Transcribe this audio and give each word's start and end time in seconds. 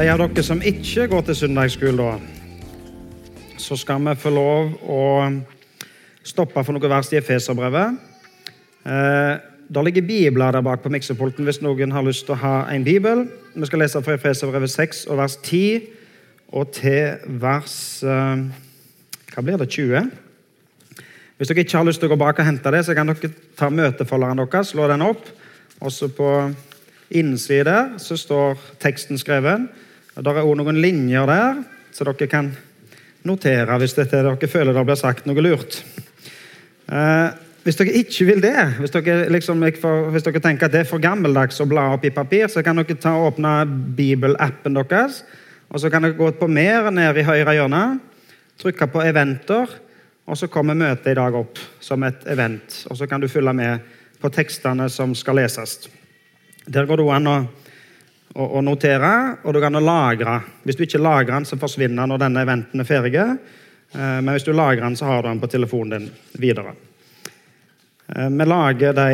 de 0.00 0.08
av 0.08 0.16
dere 0.16 0.40
som 0.40 0.62
ikke 0.64 1.04
går 1.12 1.24
til 1.26 1.36
søndagsskole, 1.36 2.00
da, 2.00 3.40
så 3.60 3.76
skal 3.76 4.00
vi 4.06 4.14
få 4.16 4.30
lov 4.32 4.70
å 4.88 5.00
stoppe 6.24 6.62
for 6.64 6.72
noe 6.72 6.88
vers 6.88 7.10
i 7.12 7.18
Efeserbrevet. 7.18 7.98
Eh, 8.88 9.32
det 9.68 9.82
ligger 9.84 10.06
bibler 10.08 10.56
der 10.56 10.64
bak 10.64 10.80
på 10.80 10.92
miksepulten 10.94 11.44
hvis 11.44 11.60
noen 11.60 11.92
har 11.92 12.06
lyst 12.06 12.24
til 12.24 12.32
å 12.32 12.40
ha 12.40 12.54
en 12.72 12.86
bibel. 12.86 13.26
Vi 13.52 13.68
skal 13.68 13.84
lese 13.84 14.00
fra 14.06 14.16
Efeserbrevet 14.16 14.72
6 14.72 15.02
og 15.10 15.20
vers 15.20 15.36
10 15.42 15.84
og 16.56 16.72
til 16.78 17.36
vers 17.42 17.76
eh, 18.00 18.46
Hva 19.34 19.44
blir 19.44 19.60
det? 19.60 19.68
20? 19.68 20.08
Hvis 21.36 21.52
dere 21.52 21.66
ikke 21.66 21.76
har 21.76 21.86
lyst 21.90 22.00
til 22.00 22.08
å 22.08 22.14
gå 22.14 22.20
bak 22.24 22.40
og 22.40 22.48
hente 22.48 22.72
det, 22.72 22.86
så 22.88 22.96
kan 22.96 23.12
dere 23.12 23.34
ta 23.58 23.68
møtefolderen 23.68 24.40
deres, 24.46 24.72
slå 24.72 24.88
den 24.88 25.04
opp. 25.04 25.28
Også 25.84 26.08
på 26.08 26.32
innsiden 27.20 28.00
står 28.00 28.56
teksten 28.80 29.20
skrevet. 29.20 29.68
Det 30.14 30.26
er 30.26 30.42
òg 30.42 30.56
noen 30.58 30.80
linjer 30.82 31.28
der, 31.30 31.60
så 31.94 32.06
dere 32.08 32.30
kan 32.30 32.50
notere 33.26 33.76
hvis 33.78 33.94
dere 33.94 34.34
føler 34.50 34.74
det 34.74 34.82
blir 34.88 34.98
sagt 34.98 35.28
noe 35.28 35.44
lurt. 35.44 35.82
Eh, 36.90 37.28
hvis 37.62 37.76
dere 37.76 37.92
ikke 38.00 38.26
vil 38.30 38.40
det, 38.42 38.56
hvis 38.80 38.94
dere, 38.94 39.28
liksom, 39.30 39.60
hvis 39.62 40.24
dere, 40.26 40.40
tenker 40.42 40.66
at 40.66 40.74
det 40.74 40.82
er 40.82 40.88
for 40.88 41.02
gammeldags 41.02 41.60
å 41.60 41.68
bla 41.68 41.90
opp 41.94 42.06
i 42.08 42.14
papir, 42.14 42.48
så 42.48 42.64
kan 42.64 42.80
dere 42.80 42.96
ta 42.98 43.12
og 43.18 43.34
åpne 43.34 43.52
bibelappen 43.96 44.78
deres. 44.78 45.22
og 45.68 45.80
Så 45.80 45.90
kan 45.92 46.02
dere 46.02 46.18
gå 46.18 46.32
på 46.40 46.48
mer 46.48 46.90
ned 46.90 47.20
i 47.20 47.26
høyre 47.26 47.54
hjørne, 47.54 48.00
trykke 48.58 48.86
på 48.90 49.04
'eventer', 49.04 49.78
og 50.26 50.36
så 50.36 50.46
kommer 50.48 50.74
møtet 50.74 51.12
i 51.12 51.14
dag 51.14 51.34
opp 51.34 51.58
som 51.80 52.02
et 52.02 52.26
event. 52.26 52.86
Og 52.90 52.96
så 52.96 53.06
kan 53.06 53.20
du 53.20 53.28
følge 53.28 53.52
med 53.52 53.78
på 54.20 54.28
tekstene 54.28 54.88
som 54.88 55.14
skal 55.14 55.36
leses. 55.36 55.88
Der 56.66 56.86
går 56.86 56.96
det 56.96 57.10
an 57.10 57.26
å, 57.26 57.48
å, 58.34 58.44
å, 58.44 58.60
notere, 58.62 59.12
og 59.44 59.54
du 59.54 59.60
kan 59.62 59.78
lagre. 59.82 60.36
Hvis 60.64 60.78
du 60.78 60.84
ikke 60.86 61.02
lagrer 61.02 61.34
den, 61.34 61.48
så 61.48 61.58
forsvinner 61.60 62.02
den 62.02 62.12
når 62.12 62.22
denne 62.24 62.44
eventen 62.46 62.82
er 62.82 62.88
ferdig. 62.88 63.20
Eh, 63.20 64.18
men 64.22 64.32
hvis 64.34 64.46
du 64.46 64.52
lagrer 64.54 64.84
den, 64.84 64.98
så 64.98 65.08
har 65.10 65.22
du 65.22 65.30
den 65.30 65.42
på 65.42 65.50
telefonen 65.50 65.96
din 65.96 66.42
videre. 66.42 66.74
Eh, 68.14 68.28
vi 68.28 68.46
lager 68.46 68.94
de 68.96 69.08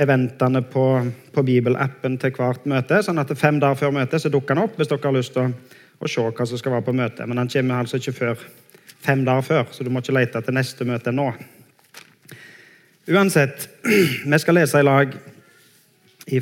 eventene 0.00 0.62
på, 0.62 0.86
på 1.34 1.44
Bibelappen 1.44 2.16
til 2.18 2.32
hvert 2.34 2.66
møte, 2.70 3.02
sånn 3.04 3.20
at 3.20 3.32
fem 3.38 3.60
dager 3.60 3.78
før 3.78 3.94
møtet 4.00 4.22
så 4.22 4.32
dukker 4.32 4.56
den 4.56 4.64
opp 4.64 4.78
hvis 4.78 4.88
dere 4.88 5.04
har 5.04 5.16
lyst 5.16 5.34
til 5.34 5.44
å, 5.44 5.78
å 6.00 6.08
se 6.08 6.24
hva 6.24 6.46
som 6.48 6.60
skal 6.60 6.76
være 6.78 6.86
på 6.88 6.96
møtet. 6.96 7.26
Men 7.28 7.42
den 7.42 7.50
kommer 7.52 7.82
altså 7.84 8.00
ikke 8.00 8.16
før 8.16 8.44
fem 9.00 9.24
dager 9.26 9.46
før, 9.46 9.64
så 9.72 9.84
du 9.84 9.90
må 9.92 10.02
ikke 10.02 10.16
lete 10.16 10.42
til 10.44 10.56
neste 10.56 10.86
møte 10.88 11.12
nå. 11.14 11.30
Uansett, 13.10 13.68
vi 14.30 14.38
skal 14.38 14.58
lese 14.58 14.80
i 14.80 14.86
lag 14.86 15.14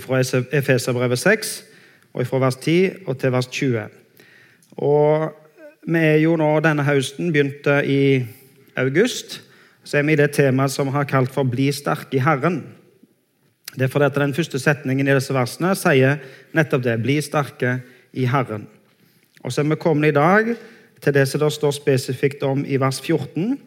fra 0.03 0.21
Efeserbrevet 0.21 1.21
6, 1.21 1.53
og 2.19 2.27
fra 2.27 2.41
vers 2.43 2.57
10 2.59 3.07
og 3.07 3.19
til 3.19 3.33
vers 3.33 3.47
20. 3.47 3.85
Og 4.83 5.29
vi 5.87 5.99
er 5.99 6.19
jo 6.23 6.35
nå 6.39 6.49
denne 6.65 6.87
høsten 6.87 7.31
begynte 7.33 7.79
i 7.87 8.01
august, 8.79 9.41
så 9.85 9.99
er 9.99 10.07
vi 10.07 10.17
i 10.17 10.21
det 10.21 10.33
temaet 10.37 10.75
som 10.75 10.91
har 10.93 11.07
kalt 11.09 11.31
for 11.33 11.45
'Bli 11.45 11.71
sterke 11.73 12.19
i 12.19 12.21
Herren'. 12.21 12.63
Det 13.75 13.83
er 13.83 13.89
fordi 13.89 14.05
at 14.05 14.15
Den 14.15 14.35
første 14.35 14.59
setningen 14.59 15.09
i 15.09 15.15
disse 15.15 15.35
versene 15.35 15.75
sier 15.75 16.19
nettopp 16.53 16.83
det. 16.83 17.03
'Bli 17.03 17.21
sterke 17.21 17.81
i 18.13 18.27
Herren'. 18.27 18.67
Og 19.45 19.53
så 19.53 19.61
er 19.61 19.69
vi 19.69 19.75
kommet 19.75 20.09
i 20.09 20.19
dag 20.19 20.57
til 21.01 21.15
det 21.15 21.29
som 21.29 21.41
det 21.41 21.53
står 21.53 21.71
spesifikt 21.71 22.43
om 22.43 22.65
i 22.65 22.77
vers 22.77 23.01
14, 23.01 23.59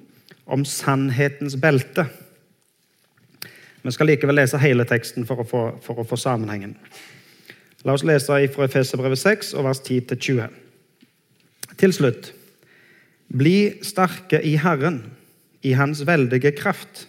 om 0.46 0.66
sannhetens 0.66 1.56
belte. 1.56 2.06
Vi 3.84 3.92
skal 3.92 4.06
likevel 4.06 4.36
lese 4.36 4.58
hele 4.58 4.86
teksten 4.86 5.26
for 5.26 5.36
å 5.42 5.44
få, 5.44 5.80
for 5.82 6.00
å 6.00 6.04
få 6.04 6.16
sammenhengen. 6.16 6.76
La 7.86 7.96
oss 7.96 8.06
lese 8.06 8.36
fra 8.54 8.68
Efeserbrevet 8.68 9.20
6, 9.20 9.54
og 9.58 9.66
vers 9.66 9.82
10-20. 9.82 10.52
Til 11.82 11.94
slutt 11.96 12.34
Bli 13.32 13.80
sterke 13.86 14.42
i 14.44 14.58
Herren, 14.60 15.06
i 15.64 15.72
Hans 15.78 16.02
veldige 16.08 16.52
kraft. 16.52 17.08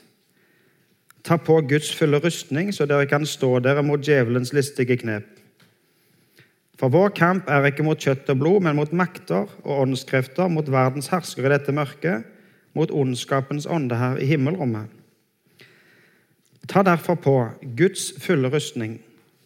Ta 1.27 1.37
på 1.37 1.60
Guds 1.66 1.91
fulle 1.97 2.21
rustning, 2.22 2.71
så 2.75 2.87
dere 2.87 3.09
kan 3.10 3.27
stå 3.27 3.59
dere 3.65 3.83
mot 3.83 4.03
djevelens 4.03 4.53
listige 4.55 4.97
knep. 5.00 5.27
For 6.78 6.91
vår 6.91 7.12
kamp 7.15 7.50
er 7.50 7.69
ikke 7.69 7.84
mot 7.87 7.99
kjøtt 7.99 8.31
og 8.33 8.41
blod, 8.41 8.62
men 8.66 8.78
mot 8.78 8.93
makter 8.94 9.50
og 9.62 9.84
åndskrefter, 9.84 10.49
mot 10.50 10.66
verdens 10.71 11.10
herskere 11.12 11.50
i 11.50 11.54
dette 11.56 11.75
mørket, 11.75 12.25
mot 12.75 12.91
ondskapens 12.91 13.69
ånde 13.71 13.99
her 13.99 14.19
i 14.19 14.27
himmelrommet. 14.31 14.91
Ta 16.71 16.83
derfor 16.87 17.19
på 17.19 17.37
Guds 17.78 18.12
fulle 18.22 18.50
rustning, 18.50 19.00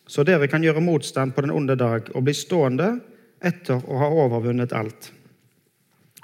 så 0.06 0.22
dere 0.27 0.47
kan 0.50 0.62
gjøre 0.62 0.84
motstand 0.84 1.34
på 1.34 1.43
den 1.43 1.55
onde 1.55 1.77
dag 1.78 2.09
og 2.15 2.25
bli 2.27 2.34
stående 2.34 2.97
etter 3.44 3.83
å 3.83 4.00
ha 4.00 4.09
overvunnet 4.25 4.75
alt. 4.77 5.11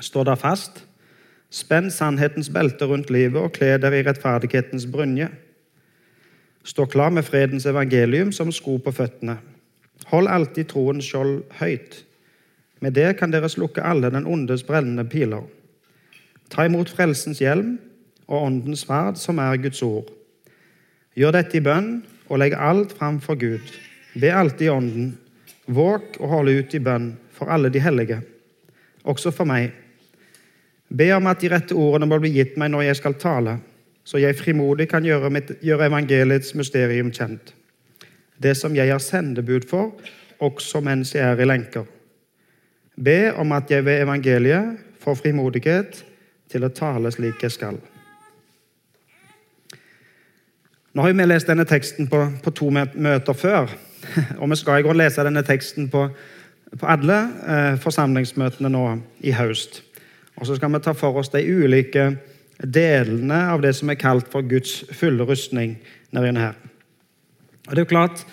Stå 0.03 0.25
da 0.27 0.37
fast, 0.39 0.85
spenn 1.53 1.91
sannhetens 1.93 2.51
belte 2.53 2.87
rundt 2.89 3.11
livet 3.13 3.43
og 3.43 3.53
kle 3.57 3.75
dere 3.83 4.01
i 4.01 4.07
rettferdighetens 4.07 4.87
brynje. 4.91 5.29
Stå 6.65 6.87
klar 6.87 7.11
med 7.11 7.27
fredens 7.27 7.67
evangelium 7.67 8.31
som 8.33 8.53
sko 8.55 8.79
på 8.83 8.95
føttene. 8.95 9.37
Hold 10.11 10.31
alltid 10.31 10.71
troens 10.71 11.07
skjold 11.07 11.43
høyt. 11.59 12.03
Med 12.83 12.95
det 12.99 13.13
kan 13.19 13.31
dere 13.31 13.51
slukke 13.51 13.83
alle 13.87 14.11
den 14.11 14.27
ondes 14.27 14.65
brennende 14.67 15.05
piler. 15.07 15.45
Ta 16.51 16.67
imot 16.67 16.91
frelsens 16.91 17.43
hjelm 17.43 17.77
og 18.27 18.47
åndens 18.47 18.83
sverd, 18.87 19.19
som 19.19 19.39
er 19.43 19.61
Guds 19.63 19.83
ord. 19.87 20.09
Gjør 21.19 21.37
dette 21.37 21.59
i 21.59 21.65
bønn 21.65 22.01
og 22.33 22.41
legg 22.41 22.57
alt 22.57 22.95
fram 22.97 23.21
for 23.21 23.37
Gud. 23.37 23.75
Be 24.17 24.33
alltid 24.33 24.67
i 24.67 24.73
Ånden. 24.73 25.11
Våk 25.67 26.17
og 26.21 26.29
hold 26.33 26.49
ut 26.49 26.75
i 26.75 26.81
bønn 26.83 27.13
for 27.33 27.53
alle 27.53 27.71
de 27.73 27.81
hellige, 27.81 28.19
også 29.05 29.31
for 29.35 29.49
meg. 29.49 29.71
Be 30.89 31.07
om 31.15 31.29
at 31.31 31.41
de 31.41 31.51
rette 31.53 31.77
ordene 31.79 32.09
må 32.09 32.19
bli 32.21 32.33
gitt 32.35 32.59
meg 32.61 32.73
når 32.73 32.89
jeg 32.89 32.99
skal 32.99 33.17
tale, 33.21 33.57
så 34.05 34.19
jeg 34.19 34.37
frimodig 34.37 34.89
kan 34.91 35.05
gjøre, 35.07 35.31
mitt, 35.31 35.55
gjøre 35.63 35.87
evangeliets 35.89 36.57
mysterium 36.59 37.13
kjent. 37.15 37.55
Det 38.43 38.57
som 38.59 38.75
jeg 38.75 38.91
har 38.91 39.01
sendebud 39.01 39.69
for, 39.71 39.95
også 40.43 40.83
mens 40.83 41.15
jeg 41.15 41.23
er 41.23 41.41
i 41.41 41.47
lenker. 41.47 41.87
Be 42.99 43.33
om 43.39 43.55
at 43.55 43.71
jeg 43.71 43.87
ved 43.87 44.03
evangeliet 44.03 44.83
får 45.01 45.21
frimodighet 45.23 46.03
til 46.51 46.67
å 46.67 46.75
tale 46.75 47.15
slik 47.15 47.47
jeg 47.47 47.55
skal. 47.55 47.79
Nå 50.93 51.03
har 51.03 51.13
vi 51.13 51.25
lest 51.25 51.49
denne 51.49 51.65
teksten 51.65 52.09
på, 52.09 52.19
på 52.45 52.53
to 52.53 52.69
møter 52.71 53.37
før, 53.37 53.71
og 54.41 54.51
vi 54.51 54.59
skal 54.61 54.81
i 54.81 54.85
grunn 54.85 55.01
lese 55.01 55.25
denne 55.25 55.45
teksten 55.47 55.89
på, 55.93 56.05
på 56.77 56.89
alle 56.89 57.17
eh, 57.49 57.79
forsamlingsmøtene 57.81 58.69
nå 58.73 58.85
i 59.25 59.33
høst. 59.33 59.81
Og 60.37 60.49
så 60.49 60.59
skal 60.59 60.73
vi 60.75 60.83
ta 60.85 60.93
for 60.97 61.17
oss 61.21 61.33
de 61.33 61.41
ulike 61.41 62.11
delene 62.63 63.41
av 63.53 63.63
det 63.65 63.73
som 63.79 63.89
er 63.89 64.01
kalt 64.01 64.29
for 64.33 64.45
Guds 64.45 64.83
fulle 64.93 65.25
rustning. 65.29 65.79
her. 66.13 66.55
Og 67.69 67.71
det 67.71 67.79
er 67.79 67.85
jo 67.85 67.95
klart, 67.97 68.25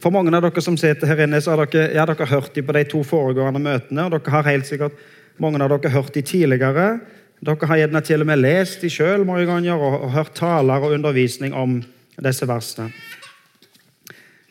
For 0.00 0.10
mange 0.10 0.32
av 0.32 0.40
dere 0.40 0.62
som 0.64 0.78
sitter 0.80 1.06
her 1.06 1.18
inne, 1.26 1.42
så 1.44 1.50
har 1.50 1.66
dere, 1.66 1.92
ja, 1.92 2.06
dere 2.06 2.24
hørt 2.24 2.54
de 2.54 2.62
på 2.62 2.72
de 2.72 2.84
to 2.84 3.02
foregående 3.04 3.60
møtene. 3.60 4.04
og 4.04 4.10
dere 4.10 4.30
har 4.30 4.42
helt 4.48 4.66
sikkert 4.66 4.92
mange 5.38 5.60
av 5.62 5.68
dere 5.68 5.92
hørt 5.92 6.14
de 6.14 6.22
tidligere. 6.22 7.00
Dere 7.40 7.68
har 7.70 7.78
gjerne 7.80 8.02
til 8.04 8.20
og 8.20 8.28
med 8.28 8.42
lest 8.42 8.82
de 8.84 8.90
sjøl 8.92 9.24
mange 9.24 9.46
ganger 9.48 9.80
og, 9.80 10.02
og 10.04 10.12
hørt 10.12 10.34
taler 10.36 10.82
og 10.84 10.92
undervisning 10.92 11.54
om 11.56 11.78
disse 12.20 12.48
versene. 12.48 12.90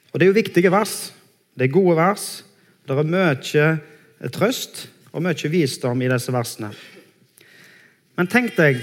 Og 0.10 0.20
Det 0.20 0.26
er 0.26 0.32
jo 0.32 0.40
viktige 0.40 0.72
vers. 0.74 1.14
Det 1.54 1.68
er 1.68 1.74
gode 1.74 1.96
vers. 1.98 2.44
Det 2.88 2.98
er 2.98 3.06
mye 3.06 4.30
trøst 4.34 4.88
og 5.14 5.22
mye 5.22 5.52
visdom 5.54 6.02
i 6.02 6.10
disse 6.10 6.34
versene. 6.34 6.72
Men 8.18 8.28
tenk 8.28 8.58
deg, 8.58 8.82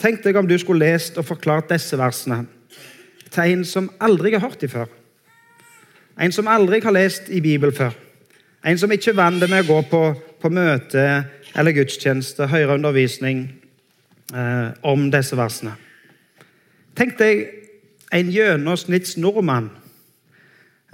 tenk 0.00 0.24
deg 0.24 0.36
om 0.40 0.48
du 0.48 0.56
skulle 0.58 0.88
lest 0.88 1.18
og 1.20 1.28
forklart 1.28 1.68
disse 1.70 1.98
versene 2.00 2.46
til 3.30 3.52
en 3.52 3.64
som 3.68 3.90
aldri 4.00 4.32
har 4.32 4.40
hørt 4.40 4.62
dem 4.62 4.72
før. 4.72 4.88
En 6.16 6.32
som 6.32 6.48
aldri 6.48 6.80
har 6.80 6.94
lest 6.94 7.28
i 7.28 7.42
Bibelen 7.44 7.74
før. 7.74 7.92
En 8.64 8.78
som 8.78 8.92
ikke 8.92 9.12
er 9.12 9.18
vant 9.18 9.44
med 9.44 9.60
å 9.60 9.68
gå 9.68 9.80
på, 9.90 10.00
på 10.46 10.54
møte 10.54 11.02
eller 11.56 11.74
gudstjeneste, 11.74 12.46
høre 12.52 12.76
undervisning 12.76 13.48
eh, 14.34 14.70
om 14.86 15.08
disse 15.10 15.36
versene. 15.38 15.74
Tenk 16.96 17.16
deg 17.18 17.48
en 18.14 18.30
gjennomsnitts 18.30 19.16
nordmann 19.18 19.72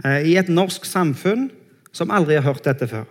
eh, 0.05 0.25
i 0.33 0.37
et 0.41 0.49
norsk 0.49 0.87
samfunn 0.89 1.51
som 1.93 2.13
aldri 2.15 2.39
har 2.39 2.47
hørt 2.47 2.65
dette 2.65 2.89
før. 2.89 3.05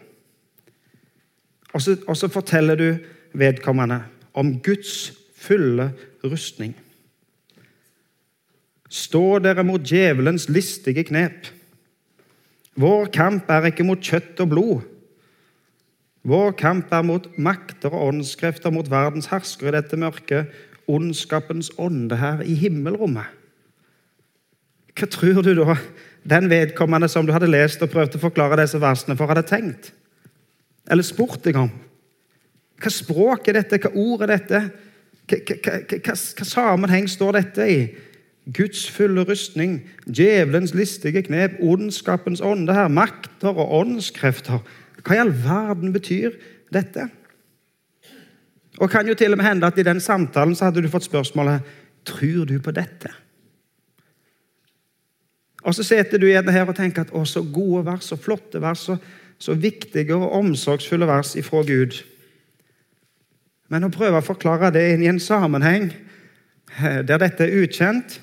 Og 1.71 1.83
så, 1.83 1.95
og 2.09 2.17
så 2.17 2.31
forteller 2.31 2.79
du 2.79 2.87
vedkommende 3.37 4.01
om 4.35 4.57
Guds 4.63 5.11
fulle 5.37 5.91
rustning. 6.25 6.73
Stå 8.91 9.39
dere 9.39 9.63
mot 9.63 9.83
djevelens 9.87 10.49
listige 10.51 11.05
knep. 11.07 11.47
Vår 12.81 13.11
kamp 13.13 13.51
er 13.51 13.69
ikke 13.69 13.85
mot 13.87 14.01
kjøtt 14.03 14.41
og 14.43 14.51
blod, 14.51 14.81
vår 16.27 16.51
kamp 16.59 16.91
er 16.93 17.05
mot 17.05 17.25
makter 17.37 17.93
og 17.93 18.11
åndskrefter, 18.11 18.73
mot 18.73 18.89
verdens 18.91 19.31
herskere 19.31 19.71
i 19.71 19.77
dette 19.79 19.97
mørket, 19.97 20.51
ondskapens 20.91 21.71
ånde 21.81 22.17
her 22.19 22.43
i 22.45 22.53
himmelrommet. 22.57 23.29
Hva 24.97 25.07
tror 25.09 25.41
du 25.41 25.53
da 25.57 25.77
den 26.27 26.49
vedkommende 26.51 27.09
som 27.09 27.25
du 27.25 27.33
hadde 27.33 27.49
lest 27.49 27.81
og 27.81 27.89
prøvd 27.93 28.19
å 28.19 28.25
forklare 28.27 28.59
disse 28.59 28.81
versene 28.81 29.15
for, 29.17 29.31
hadde 29.31 29.47
tenkt? 29.49 29.93
eller 30.91 31.05
spurt 31.05 31.43
deg 31.45 31.59
om. 31.59 31.71
Hva 32.81 32.93
språk 32.93 33.49
er 33.49 33.59
dette? 33.61 33.79
Hva 33.81 33.91
ord 33.93 34.25
er 34.25 34.35
dette? 34.35 34.61
Hva, 35.29 36.15
sammenheng 36.15 37.09
står 37.09 37.37
dette 37.37 37.67
i? 37.69 37.81
Guds 38.51 38.87
fulle 38.89 39.21
rustning, 39.27 39.77
djevelens 40.09 40.73
listige 40.73 41.21
knep, 41.27 41.59
ondskapens 41.61 42.41
ånde 42.41 42.73
her, 42.73 42.89
makter 42.89 43.53
og 43.53 43.75
åndskrefter. 43.83 44.63
Hva 45.01 45.17
i 45.17 45.21
all 45.21 45.33
verden 45.33 45.93
betyr 45.93 46.35
dette? 46.73 47.07
Og 48.79 48.89
kan 48.89 49.07
jo 49.07 49.15
til 49.17 49.33
og 49.33 49.41
med 49.41 49.45
hende 49.45 49.67
at 49.67 49.77
I 49.77 49.85
den 49.85 49.99
samtalen 49.99 50.55
så 50.55 50.69
hadde 50.69 50.81
du 50.81 50.89
fått 50.91 51.09
spørsmålet 51.09 51.65
tror 52.07 52.45
du 52.49 52.55
på 52.59 52.71
dette. 52.73 53.11
Og 55.61 55.75
Så 55.75 55.83
sitter 55.83 56.17
du 56.17 56.25
gjerne 56.25 56.51
her 56.51 56.65
og 56.65 56.75
tenker 56.75 57.05
at 57.05 57.11
å, 57.13 57.25
så 57.25 57.43
gode 57.45 57.85
vers, 57.85 58.07
så 58.09 58.17
flotte 58.17 58.61
vers, 58.61 58.87
så, 58.87 58.97
så 59.37 59.53
viktige 59.53 60.15
og 60.17 60.31
omsorgsfulle 60.39 61.05
vers 61.05 61.35
ifra 61.37 61.61
Gud. 61.67 61.99
Men 63.69 63.85
å 63.85 63.93
prøve 63.93 64.19
å 64.19 64.25
forklare 64.25 64.71
det 64.73 64.87
inn 64.93 65.05
i 65.05 65.11
en 65.11 65.21
sammenheng 65.21 65.91
eh, 66.81 67.03
der 67.05 67.21
dette 67.21 67.45
er 67.45 67.61
ukjent, 67.61 68.17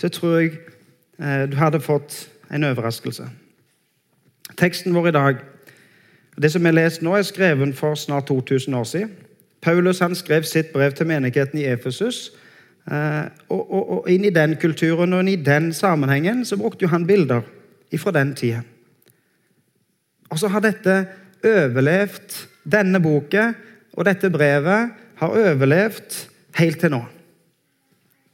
så 0.00 0.10
tror 0.10 0.40
jeg 0.40 0.58
eh, 1.20 1.46
du 1.46 1.56
hadde 1.60 1.80
fått 1.84 2.26
en 2.50 2.66
overraskelse. 2.66 3.28
Teksten 4.58 4.96
vår 4.96 5.12
i 5.12 5.14
dag, 5.14 5.44
det 6.40 6.52
som 6.52 6.66
er 6.66 6.76
lest 6.76 7.02
nå, 7.04 7.14
er 7.16 7.26
skrevet 7.26 7.74
for 7.76 7.94
snart 7.94 8.30
2000 8.30 8.74
år 8.74 8.84
siden. 8.84 9.10
Paulus 9.60 10.00
han 10.00 10.14
skrev 10.16 10.46
sitt 10.48 10.72
brev 10.72 10.92
til 10.96 11.06
menigheten 11.06 11.58
i 11.60 11.66
Efesus. 11.68 12.30
Eh, 12.88 13.24
og, 13.48 13.60
og, 13.60 13.90
og, 13.90 14.10
inn 14.10 14.24
i 14.24 14.32
den 14.32 14.56
kulturen 14.60 15.12
og 15.12 15.20
inn 15.24 15.34
i 15.34 15.40
den 15.44 15.68
sammenhengen 15.76 16.44
så 16.48 16.56
brukte 16.56 16.88
han 16.88 17.06
bilder 17.06 17.44
fra 17.98 18.14
den 18.16 18.32
tida. 18.34 18.62
Og 20.30 20.38
så 20.38 20.48
har 20.48 20.62
dette 20.64 20.96
overlevd, 21.44 22.36
denne 22.70 23.00
boka 23.02 23.50
og 23.98 24.06
dette 24.06 24.30
brevet 24.32 24.92
har 25.20 25.40
overlevd 25.44 26.20
helt 26.60 26.80
til 26.80 26.94
nå. 26.94 27.00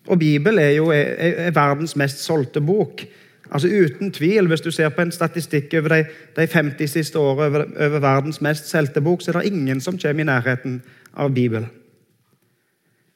Og 0.06 0.18
Bibelen 0.18 0.62
er 0.62 0.74
jo 0.76 0.90
er, 0.94 1.48
er 1.48 1.54
verdens 1.56 1.96
mest 1.98 2.22
solgte 2.22 2.62
bok. 2.62 3.02
Altså 3.50 3.68
Uten 3.68 4.12
tvil, 4.12 4.46
hvis 4.46 4.60
du 4.60 4.70
ser 4.70 4.88
på 4.88 5.02
en 5.02 5.12
statistikk 5.12 5.74
over 5.78 5.88
de, 5.88 6.04
de 6.36 6.46
50 6.46 6.90
siste 6.90 7.18
årene 7.18 7.46
over, 7.46 7.66
over, 7.86 7.98
verdens 7.98 8.40
mest 8.40 8.70
solgte 8.70 9.00
bok, 9.00 9.22
så 9.22 9.30
er 9.30 9.38
det 9.40 9.52
ingen 9.52 9.80
som 9.80 9.98
kommer 9.98 10.24
i 10.24 10.26
nærheten 10.26 10.82
av 11.14 11.34
Bibelen. 11.34 11.68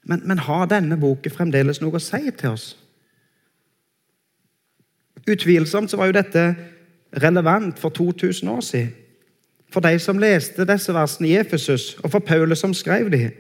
Men, 0.05 0.23
men 0.25 0.39
har 0.39 0.67
denne 0.67 0.97
boken 0.97 1.33
fremdeles 1.35 1.81
noe 1.81 1.99
å 1.99 2.03
si 2.03 2.31
til 2.31 2.55
oss? 2.55 2.71
Utvilsomt 5.29 5.91
så 5.91 5.99
var 6.01 6.09
jo 6.09 6.17
dette 6.17 6.45
relevant 7.23 7.79
for 7.79 7.91
2000 7.91 8.49
år 8.49 8.61
siden. 8.65 8.95
For 9.71 9.81
de 9.81 9.99
som 10.03 10.19
leste 10.19 10.67
disse 10.67 10.95
versene 10.95 11.29
i 11.29 11.37
Efesus, 11.39 11.95
og 12.03 12.11
for 12.11 12.25
Paulus 12.27 12.59
som 12.59 12.75
skrev 12.75 13.11
dem. 13.13 13.31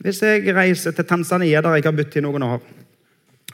Hvis 0.00 0.22
jeg 0.22 0.54
reiser 0.56 0.90
til 0.90 1.04
Tanzania, 1.04 1.60
der 1.60 1.74
jeg 1.76 1.84
har 1.84 1.92
bodd 1.96 2.16
i 2.16 2.22
noen 2.24 2.42
år, 2.42 2.62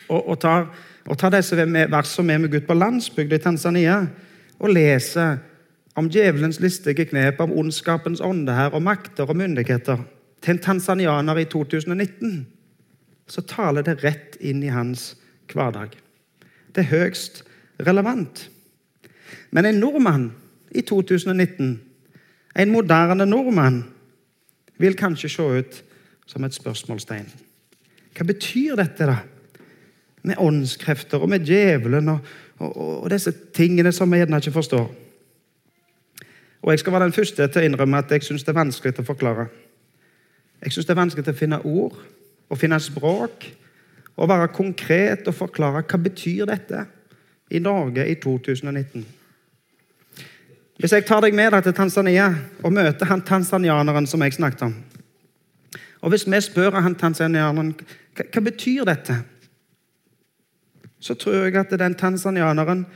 og, 0.08 0.28
og, 0.28 0.38
tar, 0.40 0.68
og 1.08 1.16
Ta 1.16 1.30
disse 1.32 1.56
versene 1.56 2.26
med 2.26 2.44
meg 2.44 2.58
ut 2.58 2.66
på 2.68 2.76
landsbygda 2.76 3.38
i 3.38 3.42
Tanzania 3.42 4.02
og 4.58 4.72
lese 4.74 5.38
om 5.98 6.10
djevelens 6.12 6.60
listige 6.60 7.08
knep, 7.08 7.40
om 7.40 7.52
ondskapens 7.52 8.20
ånde 8.20 8.54
her, 8.54 8.74
og 8.74 8.84
makter 8.84 9.26
og 9.26 9.36
myndigheter 9.36 10.04
til 10.42 10.54
en 10.54 10.62
tanzanianer 10.62 11.40
i 11.40 11.46
2019, 11.50 12.46
så 13.28 13.42
taler 13.42 13.82
det 13.82 13.98
rett 14.04 14.36
inn 14.40 14.62
i 14.62 14.70
hans 14.72 15.16
hverdag. 15.50 15.96
Det 16.74 16.84
er 16.84 16.92
høyst 16.92 17.42
relevant. 17.86 18.44
Men 19.50 19.66
en 19.66 19.80
nordmann 19.80 20.28
i 20.70 20.84
2019, 20.86 21.80
en 22.58 22.72
moderne 22.72 23.26
nordmann, 23.26 23.82
vil 24.78 24.94
kanskje 24.94 25.32
se 25.32 25.42
ut 25.42 25.80
som 26.28 26.44
et 26.44 26.54
spørsmålstegn. 26.54 27.26
Hva 28.14 28.26
betyr 28.28 28.76
dette, 28.78 29.08
da? 29.08 29.16
Med 30.28 30.40
åndskrefter 30.42 31.22
og 31.24 31.30
med 31.32 31.46
djevelen 31.48 32.12
og, 32.12 32.32
og, 32.58 32.76
og 33.04 33.10
disse 33.12 33.32
tingene 33.56 33.92
som 33.94 34.10
vi 34.12 34.20
gjerne 34.20 34.40
ikke 34.42 34.56
forstår. 34.58 34.88
Og 36.62 36.70
Jeg 36.70 36.78
skal 36.82 36.92
være 36.92 37.08
den 37.08 37.16
første 37.16 37.46
til 37.48 37.62
å 37.62 37.64
innrømme 37.64 38.02
at 38.02 38.12
jeg 38.12 38.26
syns 38.26 38.44
det 38.44 38.52
er 38.52 38.60
vanskelig 38.60 38.98
å 39.00 39.06
forklare. 39.06 39.46
Jeg 40.64 40.74
syns 40.74 40.88
det 40.88 40.94
er 40.94 41.00
vanskelig 41.00 41.32
å 41.32 41.38
finne 41.38 41.60
ord 41.64 41.98
og 42.48 42.58
finne 42.58 42.80
språk 42.82 43.46
og 44.18 44.28
være 44.28 44.50
konkret 44.50 45.28
og 45.30 45.36
forklare 45.38 45.84
hva 45.86 46.00
betyr 46.02 46.48
dette 46.50 46.82
i 47.54 47.62
Norge 47.62 48.04
i 48.10 48.16
2019. 48.18 49.06
Hvis 50.78 50.94
jeg 50.94 51.06
tar 51.06 51.22
deg 51.24 51.34
med 51.34 51.52
deg 51.54 51.64
til 51.66 51.74
Tanzania 51.74 52.28
og 52.62 52.74
møter 52.74 53.08
han 53.10 53.22
tanzanianeren 53.26 54.06
som 54.06 54.22
jeg 54.22 54.36
snakket 54.36 54.66
om, 54.68 54.74
og 56.02 56.12
hvis 56.12 56.26
vi 56.30 56.40
spør 56.42 56.78
han 56.82 56.94
tanzanianeren 56.94 57.72
hva, 57.78 58.26
hva 58.26 58.42
betyr 58.50 58.86
dette, 58.86 59.16
så 61.00 61.14
tror 61.14 61.46
jeg 61.46 61.56
at 61.58 61.74
den 61.78 61.94
tanzanianeren 61.98 62.86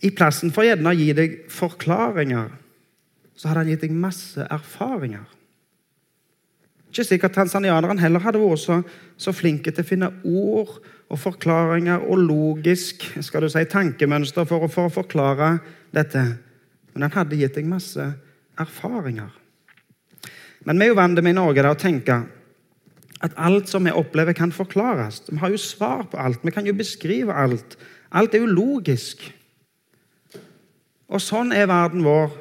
i 0.00 0.10
plassen 0.14 0.52
for 0.52 0.66
gjerne 0.66 0.92
å 0.92 0.96
gi 0.96 1.12
deg 1.16 1.38
forklaringer, 1.52 2.50
så 3.36 3.48
hadde 3.48 3.64
han 3.64 3.70
gitt 3.72 3.84
deg 3.84 3.94
masse 3.96 4.44
erfaringer. 4.52 5.24
Ikke 6.92 7.06
sikkert 7.08 7.36
tanzanianeren 7.36 8.00
heller 8.02 8.20
hadde 8.20 8.40
vært 8.42 8.60
så, 8.60 8.82
så 9.16 9.32
flinke 9.32 9.72
til 9.72 9.84
å 9.84 9.88
finne 9.88 10.10
ord 10.28 10.74
og 11.12 11.20
forklaringer 11.20 12.04
og 12.04 12.20
logisk 12.20 13.04
skal 13.24 13.44
du 13.44 13.52
si, 13.52 13.64
tankemønster 13.68 14.48
for, 14.48 14.68
for 14.72 14.88
å 14.88 14.92
forklare 14.92 15.54
dette. 15.92 16.24
Men 16.92 17.06
han 17.06 17.14
hadde 17.16 17.40
gitt 17.40 17.56
deg 17.56 17.68
masse 17.68 18.04
erfaringer. 18.60 19.32
Men 20.68 20.78
vi 20.78 20.86
er 20.86 20.92
jo 20.92 20.98
vant 21.00 21.18
med 21.18 21.32
i 21.32 21.36
Norge 21.36 21.64
å 21.68 21.80
tenke 21.80 22.18
at 23.22 23.36
alt 23.38 23.70
som 23.70 23.84
vi 23.86 23.94
opplever, 23.94 24.34
kan 24.34 24.52
forklares. 24.52 25.22
Vi 25.28 25.38
har 25.38 25.52
jo 25.52 25.60
svar 25.60 26.02
på 26.10 26.18
alt. 26.18 26.42
Vi 26.42 26.50
kan 26.50 26.66
jo 26.66 26.74
beskrive 26.74 27.34
alt. 27.34 27.76
Alt 28.10 28.34
er 28.34 28.42
jo 28.42 28.50
logisk. 28.50 29.22
Og 31.12 31.22
sånn 31.22 31.52
er 31.54 31.70
verden 31.70 32.02
vår 32.02 32.32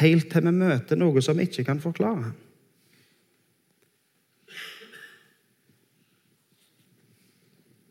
helt 0.00 0.30
til 0.32 0.44
vi 0.46 0.54
møter 0.54 0.98
noe 0.98 1.22
som 1.24 1.36
vi 1.36 1.48
ikke 1.48 1.66
kan 1.66 1.80
forklare. 1.82 2.32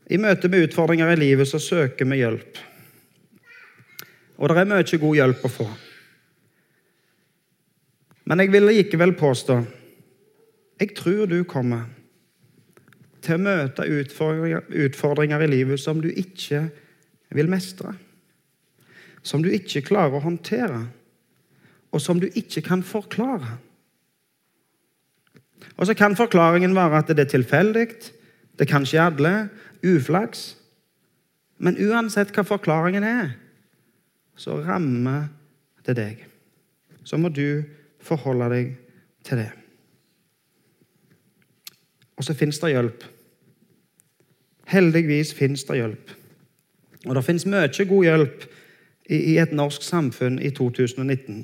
I 0.05 0.21
møte 0.21 0.49
med 0.49 0.67
utfordringer 0.67 1.11
i 1.13 1.17
livet 1.17 1.49
så 1.49 1.59
søker 1.61 2.05
vi 2.09 2.21
hjelp. 2.21 2.59
Og 4.37 4.49
det 4.51 4.61
er 4.61 4.69
mye 4.69 4.99
god 5.01 5.17
hjelp 5.17 5.45
å 5.47 5.51
få. 5.53 5.65
Men 8.25 8.41
jeg 8.41 8.51
vil 8.53 8.69
likevel 8.69 9.13
påstå 9.17 9.59
jeg 10.79 10.95
tror 10.97 11.25
du 11.29 11.43
kommer 11.47 11.87
til 13.25 13.37
å 13.37 13.43
møte 13.45 13.85
utfordringer, 13.89 15.41
i 15.41 15.49
livet 15.49 15.81
som 15.81 16.01
du 16.03 16.09
ikke 16.11 16.67
vil 17.35 17.49
mestre. 17.49 17.95
Som 19.25 19.41
du 19.43 19.49
ikke 19.49 19.85
klarer 19.87 20.19
å 20.19 20.25
håndtere, 20.25 20.83
og 21.91 22.03
som 22.03 22.19
du 22.21 22.27
ikke 22.27 22.61
kan 22.65 22.83
forklare. 22.85 23.55
Og 25.75 25.87
så 25.87 25.95
kan 25.97 26.15
forklaringen 26.15 26.75
være 26.75 27.01
at 27.01 27.09
det 27.15 27.25
er 27.25 27.33
tilfeldig, 27.37 27.87
det 28.59 28.67
kan 28.69 28.85
skje 28.87 29.01
alle, 29.07 29.33
uflaks. 29.85 30.53
Men 31.57 31.79
uansett 31.79 32.35
hva 32.35 32.45
forklaringen 32.45 33.03
er, 33.07 33.33
så 34.35 34.59
rammer 34.63 35.29
det 35.87 35.95
deg. 35.97 36.23
Så 37.07 37.17
må 37.21 37.31
du 37.31 37.63
forholde 38.03 38.49
deg 38.51 38.73
til 39.25 39.41
det. 39.41 39.51
Og 42.15 42.23
så 42.23 42.33
fins 42.33 42.59
det 42.59 42.71
hjelp. 42.71 43.03
Heldigvis 44.71 45.33
fins 45.33 45.63
det 45.67 45.79
hjelp. 45.79 46.13
Og 47.05 47.15
det 47.15 47.25
fins 47.25 47.45
mye 47.45 47.87
god 47.89 48.05
hjelp 48.05 48.45
i, 49.09 49.37
et 49.37 49.51
norsk 49.53 49.83
samfunn 49.85 50.39
i 50.41 50.49
2019. 50.49 51.43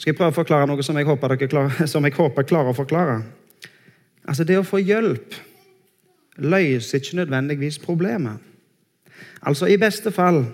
Skal 0.00 0.10
jeg 0.10 0.16
prøve 0.16 0.32
å 0.32 0.38
forklare 0.40 0.66
noe 0.66 0.82
som 0.82 0.96
jeg 0.96 1.06
håper 1.06 1.36
klarer, 1.44 1.86
som 1.92 2.04
jeg 2.04 2.16
håper 2.16 2.48
klarer 2.48 2.72
å 2.72 2.76
forklare? 2.76 3.20
Altså, 4.24 4.44
Det 4.44 4.58
å 4.58 4.66
få 4.66 4.80
hjelp 4.80 5.36
løser 6.40 6.98
ikke 6.98 7.20
nødvendigvis 7.20 7.78
problemet. 7.78 8.40
Altså, 9.42 9.66
I 9.66 9.76
beste 9.76 10.10
fall 10.10 10.44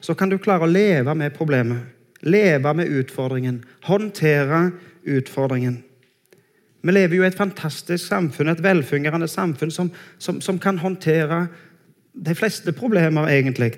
så 0.00 0.14
kan 0.14 0.28
du 0.30 0.36
klare 0.38 0.66
å 0.66 0.70
leve 0.70 1.14
med 1.14 1.32
problemet. 1.34 1.95
Leve 2.20 2.74
med 2.74 2.86
utfordringen. 2.86 3.64
Håndtere 3.84 4.70
utfordringen. 5.04 5.82
Vi 6.82 6.92
lever 6.92 7.16
jo 7.16 7.24
i 7.24 7.26
et 7.26 7.38
fantastisk 7.38 8.06
samfunn, 8.06 8.48
et 8.48 8.62
velfungerende 8.62 9.28
samfunn 9.28 9.72
som, 9.74 9.90
som, 10.18 10.40
som 10.40 10.58
kan 10.62 10.78
håndtere 10.78 11.46
de 12.14 12.34
fleste 12.34 12.72
problemer, 12.72 13.28
egentlig. 13.28 13.72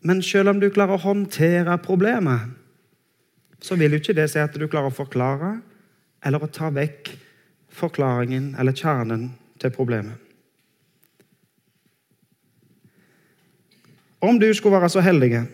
Men 0.00 0.22
selv 0.22 0.54
om 0.54 0.60
du 0.60 0.70
klarer 0.72 0.96
å 0.96 1.02
håndtere 1.02 1.76
problemet, 1.84 2.54
så 3.60 3.76
vil 3.76 3.92
jo 3.92 4.00
ikke 4.00 4.16
det 4.16 4.28
si 4.32 4.40
at 4.40 4.54
du 4.54 4.64
klarer 4.64 4.88
å 4.88 4.96
forklare 4.96 5.58
eller 6.24 6.42
å 6.42 6.50
ta 6.50 6.70
vekk 6.72 7.10
forklaringen 7.74 8.54
eller 8.58 8.72
kjernen 8.72 9.28
til 9.60 9.74
problemet. 9.74 10.16
Om 14.24 14.38
du 14.40 14.48
skulle 14.54 14.78
være 14.78 14.90
så 14.90 15.02
heldig 15.04 15.44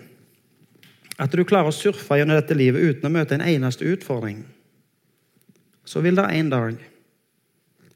at 1.18 1.32
du 1.32 1.44
klarer 1.46 1.70
å 1.70 1.74
surfe 1.74 2.18
gjennom 2.18 2.38
dette 2.38 2.56
livet 2.56 2.82
uten 2.82 3.08
å 3.08 3.12
møte 3.14 3.36
en 3.36 3.46
eneste 3.46 3.86
utfordring, 3.86 4.42
så 5.84 6.00
vil 6.02 6.16
det 6.18 6.26
en 6.32 6.50
dag 6.50 6.78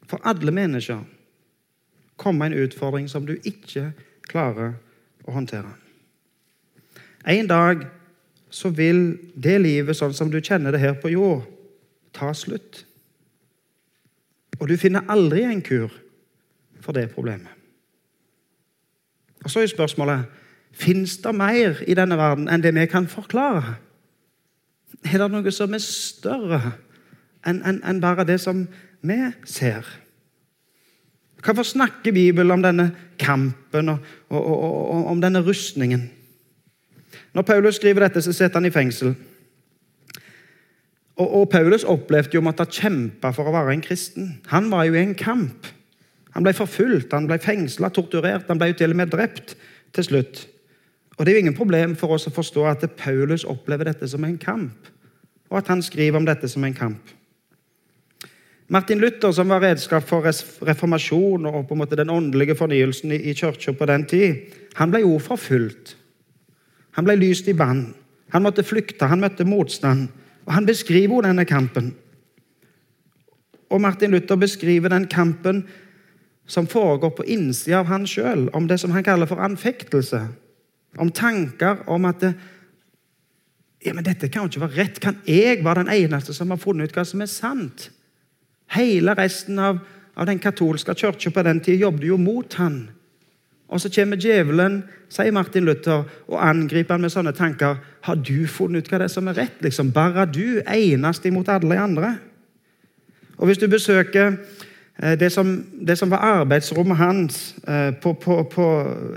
for 0.08 0.22
alle 0.28 0.52
mennesker 0.54 1.02
komme 2.18 2.48
en 2.48 2.58
utfordring 2.64 3.08
som 3.10 3.26
du 3.26 3.36
ikke 3.46 3.90
klarer 4.28 4.76
å 5.26 5.34
håndtere. 5.34 5.70
En 7.28 7.48
dag 7.48 7.86
så 8.50 8.70
vil 8.72 9.18
det 9.36 9.58
livet 9.60 9.96
sånn 9.96 10.14
som 10.16 10.30
du 10.32 10.40
kjenner 10.40 10.72
det 10.72 10.80
her 10.82 10.96
på 11.00 11.12
jord, 11.12 11.44
ta 12.16 12.32
slutt. 12.34 12.84
Og 14.58 14.68
du 14.70 14.76
finner 14.80 15.06
aldri 15.12 15.44
en 15.46 15.62
kur 15.62 15.92
for 16.80 16.96
det 16.96 17.10
problemet. 17.12 17.52
Og 19.44 19.50
Så 19.50 19.62
er 19.62 19.70
spørsmålet 19.70 20.24
fins 20.72 21.16
det 21.22 21.34
mer 21.34 21.82
i 21.86 21.96
denne 21.98 22.18
verden 22.18 22.48
enn 22.50 22.62
det 22.62 22.74
vi 22.76 22.86
kan 22.90 23.08
forklare. 23.10 23.76
Er 25.06 25.22
det 25.22 25.30
noe 25.32 25.54
som 25.54 25.74
er 25.74 25.82
større 25.84 26.74
enn 27.46 27.62
en, 27.66 27.80
en 27.86 28.02
bare 28.02 28.26
det 28.28 28.40
som 28.42 28.66
vi 29.06 29.18
ser? 29.46 29.86
Hvorfor 31.44 31.62
snakker 31.62 32.12
Bibelen 32.12 32.50
om 32.50 32.62
denne 32.62 32.90
kampen 33.18 33.94
og, 33.94 34.06
og, 34.28 34.42
og, 34.42 34.62
og 34.96 35.10
om 35.14 35.20
denne 35.22 35.42
rustningen? 35.46 36.08
Når 37.34 37.46
Paulus 37.46 37.78
skriver 37.78 38.06
dette, 38.06 38.22
så 38.22 38.32
sitter 38.32 38.58
han 38.58 38.66
i 38.66 38.74
fengsel. 38.74 39.14
Og, 41.18 41.48
Paulus 41.50 41.82
opplevde 41.86 42.36
jo 42.36 42.42
å 42.42 42.46
måtte 42.46 42.66
kjempe 42.70 43.32
for 43.34 43.48
å 43.48 43.54
være 43.54 43.74
en 43.74 43.82
kristen. 43.82 44.36
Han 44.52 44.68
var 44.70 44.86
jo 44.86 44.94
i 44.94 45.02
en 45.02 45.16
kamp. 45.18 45.66
Han 46.36 46.44
ble 46.46 46.52
forfulgt, 46.54 47.10
han 47.14 47.26
ble 47.26 47.40
fengsla, 47.42 47.90
torturert, 47.90 48.46
han 48.46 48.60
ble 48.60 48.70
jo 48.70 48.78
til 48.78 48.94
og 48.94 49.00
med 49.00 49.10
drept 49.10 49.56
til 49.96 50.06
slutt. 50.06 50.44
Og 51.18 51.26
Det 51.26 51.32
er 51.32 51.36
jo 51.36 51.38
ingen 51.38 51.54
problem 51.54 51.96
for 51.98 52.14
oss 52.14 52.28
å 52.30 52.34
forstå 52.34 52.64
at 52.70 52.84
Paulus 52.96 53.44
opplever 53.44 53.90
dette 53.90 54.08
som 54.08 54.24
en 54.24 54.38
kamp, 54.38 54.90
og 55.50 55.58
at 55.58 55.68
han 55.68 55.82
skriver 55.82 56.16
om 56.16 56.26
dette 56.26 56.48
som 56.48 56.64
en 56.64 56.74
kamp. 56.74 57.14
Martin 58.68 59.00
Luther, 59.00 59.32
som 59.32 59.48
var 59.48 59.62
redskap 59.64 60.04
for 60.04 60.22
reformasjon 60.68 61.46
og 61.48 61.62
på 61.66 61.74
en 61.74 61.80
måte 61.80 61.96
den 61.96 62.10
åndelige 62.12 62.54
fornyelsen 62.54 63.12
i, 63.16 63.32
kirka 63.34 63.72
på 63.72 63.86
den 63.88 64.04
tid, 64.06 64.52
han 64.76 64.92
ble 64.92 65.00
jo 65.00 65.18
forfulgt. 65.18 65.96
Han 66.92 67.06
ble 67.08 67.16
lyst 67.16 67.48
i 67.48 67.56
bann. 67.56 67.94
Han 68.30 68.44
måtte 68.44 68.62
flykte, 68.62 69.08
han 69.08 69.24
møtte 69.24 69.46
motstand. 69.48 70.08
Og 70.46 70.52
Han 70.52 70.66
beskriver 70.66 71.14
jo 71.14 71.22
denne 71.24 71.44
kampen. 71.44 71.94
Og 73.70 73.80
Martin 73.80 74.10
Luther 74.10 74.36
beskriver 74.36 74.88
den 74.88 75.06
kampen 75.06 75.66
som 76.46 76.66
foregår 76.66 77.10
på 77.10 77.24
innsida 77.24 77.78
av 77.78 77.86
han 77.86 78.06
sjøl, 78.06 78.48
om 78.52 78.68
det 78.68 78.80
som 78.80 78.90
han 78.90 79.04
kaller 79.04 79.26
for 79.26 79.40
anfektelse. 79.40 80.22
Om 80.96 81.10
tanker 81.12 81.84
om 81.90 82.08
at 82.08 82.24
ja, 83.84 83.92
men 83.94 84.04
dette 84.04 84.28
kan 84.28 84.46
jo 84.46 84.50
ikke 84.50 84.64
være 84.66 84.80
rett. 84.80 85.00
Kan 85.02 85.20
jeg 85.26 85.62
være 85.64 85.84
den 85.84 85.92
eneste 85.94 86.34
som 86.34 86.50
har 86.50 86.60
funnet 86.60 86.88
ut 86.88 86.96
hva 86.98 87.04
som 87.06 87.22
er 87.22 87.30
sant? 87.30 87.90
Hele 88.74 89.14
resten 89.16 89.58
av, 89.62 89.78
av 90.18 90.28
den 90.28 90.40
katolske 90.42 90.96
kirka 90.98 91.32
på 91.32 91.44
den 91.46 91.60
tida 91.64 91.86
jobbet 91.86 92.08
jo 92.08 92.18
mot 92.20 92.58
han. 92.58 92.88
Og 93.68 93.80
så 93.80 93.90
kommer 93.92 94.16
djevelen, 94.16 94.80
sier 95.12 95.32
Martin 95.32 95.66
Luther, 95.68 96.06
og 96.28 96.40
angriper 96.40 96.96
han 96.96 97.04
med 97.04 97.12
sånne 97.12 97.34
tanker. 97.36 97.76
Har 98.04 98.16
du 98.16 98.46
funnet 98.48 98.86
ut 98.86 98.88
hva 98.90 99.02
det 99.02 99.10
er 99.10 99.12
som 99.12 99.28
er 99.28 99.36
rett? 99.36 99.60
liksom? 99.64 99.92
Bare 99.92 100.24
du, 100.26 100.62
eneste 100.64 101.28
imot 101.28 101.50
alle 101.52 101.76
andre? 101.80 102.14
Og 103.36 103.46
Hvis 103.46 103.60
du 103.60 103.68
besøker 103.68 104.38
eh, 105.02 105.14
det 105.20 105.30
som, 105.32 105.52
det 105.86 105.98
som 105.98 106.10
var 106.10 106.24
arbeidsrommet 106.40 106.96
hans 106.96 107.54
eh, 107.68 107.92
på, 107.94 108.14
på, 108.18 108.42
på, 108.50 108.66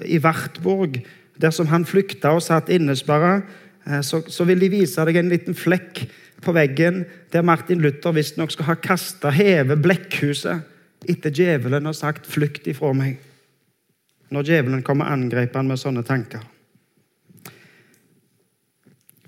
i 0.05 0.19
Wartburg, 0.19 0.99
der 1.41 1.53
som 1.55 1.69
han 1.71 1.85
flykta 1.87 2.35
og 2.35 2.43
satt 2.45 2.69
innesperra, 2.73 3.41
eh, 3.87 4.01
så, 4.05 4.21
så, 4.27 4.45
vil 4.47 4.61
de 4.61 4.71
vise 4.73 5.05
deg 5.07 5.19
en 5.19 5.31
liten 5.31 5.57
flekk 5.57 6.05
på 6.41 6.53
veggen 6.57 7.03
der 7.33 7.45
Martin 7.45 7.81
Luther 7.81 8.13
visstnok 8.15 8.53
skal 8.53 8.71
ha 8.71 8.77
kasta 8.81 9.33
heve 9.33 9.77
blekkhuset 9.77 10.67
etter 11.09 11.33
djevelen 11.33 11.89
og 11.89 11.97
sagt 11.97 12.29
'flykt 12.29 12.67
ifra 12.69 12.93
meg' 12.93 13.19
når 14.31 14.47
djevelen 14.47 14.83
kommer 14.83 15.11
angriper 15.11 15.59
han 15.59 15.67
med 15.67 15.79
sånne 15.79 16.03
tanker. 16.07 16.39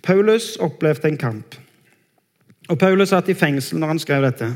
Paulus 0.04 0.56
opplevde 0.60 1.08
en 1.08 1.18
kamp. 1.18 1.56
Og 2.70 2.80
Paulus 2.80 3.12
satt 3.12 3.30
i 3.30 3.36
fengsel 3.36 3.80
når 3.80 3.92
han 3.94 4.00
skrev 4.00 4.24
dette. 4.24 4.54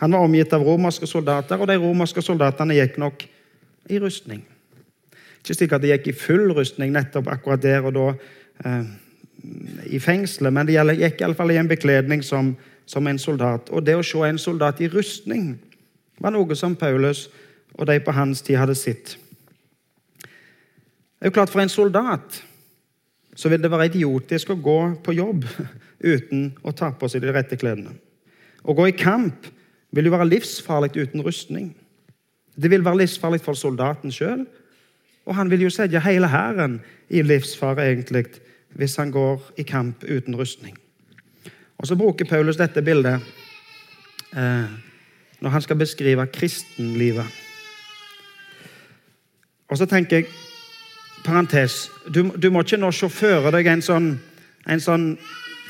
Han 0.00 0.12
var 0.12 0.24
omgitt 0.24 0.52
av 0.52 0.64
romerske 0.64 1.08
soldater, 1.08 1.60
og 1.60 1.68
de 1.68 1.78
romerske 1.80 2.22
soldatene 2.24 2.76
gikk 2.76 2.98
nok 3.00 3.24
i 3.88 4.00
rustning. 4.00 4.44
Ikke 5.46 5.54
sikkert 5.54 5.84
de 5.84 5.92
gikk 5.92 6.08
i 6.10 6.12
full 6.18 6.48
rustning 6.56 6.90
nettopp 6.90 7.28
akkurat 7.30 7.60
der 7.62 7.84
og 7.86 7.92
da 7.94 8.06
eh, 8.66 8.86
i 9.94 10.00
fengselet, 10.02 10.50
men 10.50 10.66
de 10.66 10.74
gikk 10.74 11.20
iallfall 11.22 11.52
i 11.54 11.58
en 11.60 11.70
bekledning 11.70 12.24
som, 12.26 12.48
som, 12.82 13.06
en 13.06 13.20
soldat. 13.22 13.70
Og 13.70 13.84
det 13.86 13.94
å 13.94 14.02
se 14.02 14.24
en 14.26 14.40
soldat 14.42 14.82
i 14.82 14.88
rustning 14.90 15.52
var 16.18 16.34
noe 16.34 16.56
som 16.58 16.74
Paulus 16.74 17.28
og 17.76 17.86
de 17.86 18.00
på 18.02 18.16
hans 18.16 18.42
tid 18.42 18.58
hadde 18.58 18.74
sett. 18.74 19.14
Det 20.18 21.22
er 21.22 21.30
jo 21.30 21.36
klart 21.38 21.54
For 21.54 21.62
en 21.62 21.70
soldat 21.70 22.42
så 23.38 23.52
vil 23.52 23.62
det 23.62 23.70
være 23.70 23.86
idiotisk 23.92 24.50
å 24.50 24.58
gå 24.58 24.78
på 25.06 25.14
jobb 25.14 25.46
uten 26.16 26.50
å 26.66 26.74
ta 26.74 26.90
på 26.90 27.06
seg 27.06 27.22
de 27.22 27.30
rette 27.38 27.54
klærne. 27.60 27.94
Å 28.66 28.74
gå 28.74 28.90
i 28.90 28.98
kamp 28.98 29.46
vil 29.94 30.10
jo 30.10 30.16
være 30.18 30.26
livsfarlig 30.26 30.96
uten 30.98 31.22
rustning. 31.22 31.70
Det 32.58 32.66
vil 32.72 32.82
være 32.82 33.04
livsfarlig 33.04 33.44
for 33.46 33.54
soldaten 33.54 34.10
sjøl, 34.10 34.42
og 35.26 35.34
han 35.34 35.50
vil 35.50 35.66
jo 35.66 35.70
sette 35.70 36.00
hele 36.00 36.28
hæren 36.30 36.80
i 37.10 37.22
livsfare 37.22 37.90
egentlig, 37.90 38.24
hvis 38.78 38.96
han 38.96 39.10
går 39.10 39.42
i 39.58 39.62
kamp 39.62 40.04
uten 40.04 40.36
rustning. 40.36 40.76
Og 41.78 41.86
Så 41.86 41.96
bruker 41.96 42.24
Paulus 42.24 42.56
dette 42.56 42.82
bildet 42.82 43.20
eh, 44.36 44.68
når 45.40 45.50
han 45.50 45.62
skal 45.62 45.76
beskrive 45.76 46.26
kristenlivet. 46.26 47.26
Og 49.68 49.78
så 49.78 49.86
tenker 49.86 50.16
jeg 50.16 50.26
parentes, 51.24 51.90
du, 52.14 52.30
du, 52.42 52.50
må 52.50 52.62
ikke 52.62 52.78
nå 52.78 52.92
se 52.94 53.08
føre 53.10 53.50
deg 53.50 53.66
en 53.66 53.82
sånn, 53.82 54.12
en 54.70 54.80
sånn 54.82 55.06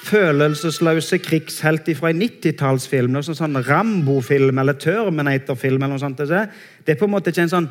følelsesløse 0.07 1.19
krigshelt 1.25 1.89
fra 1.99 2.13
en 2.13 2.21
90-tallsfilm. 2.23 3.17
en 3.17 3.25
sånn, 3.25 3.39
sånn 3.41 3.63
Rambo-film 3.65 4.59
eller 4.59 4.77
Terminator-film. 4.79 5.83
eller 5.83 5.97
noe 5.97 6.03
sånt. 6.03 6.19
Det 6.19 6.93
er 6.93 7.01
på 7.01 7.09
en 7.09 7.15
måte 7.17 7.33
ikke 7.33 7.47
en 7.49 7.55
sånn 7.55 7.71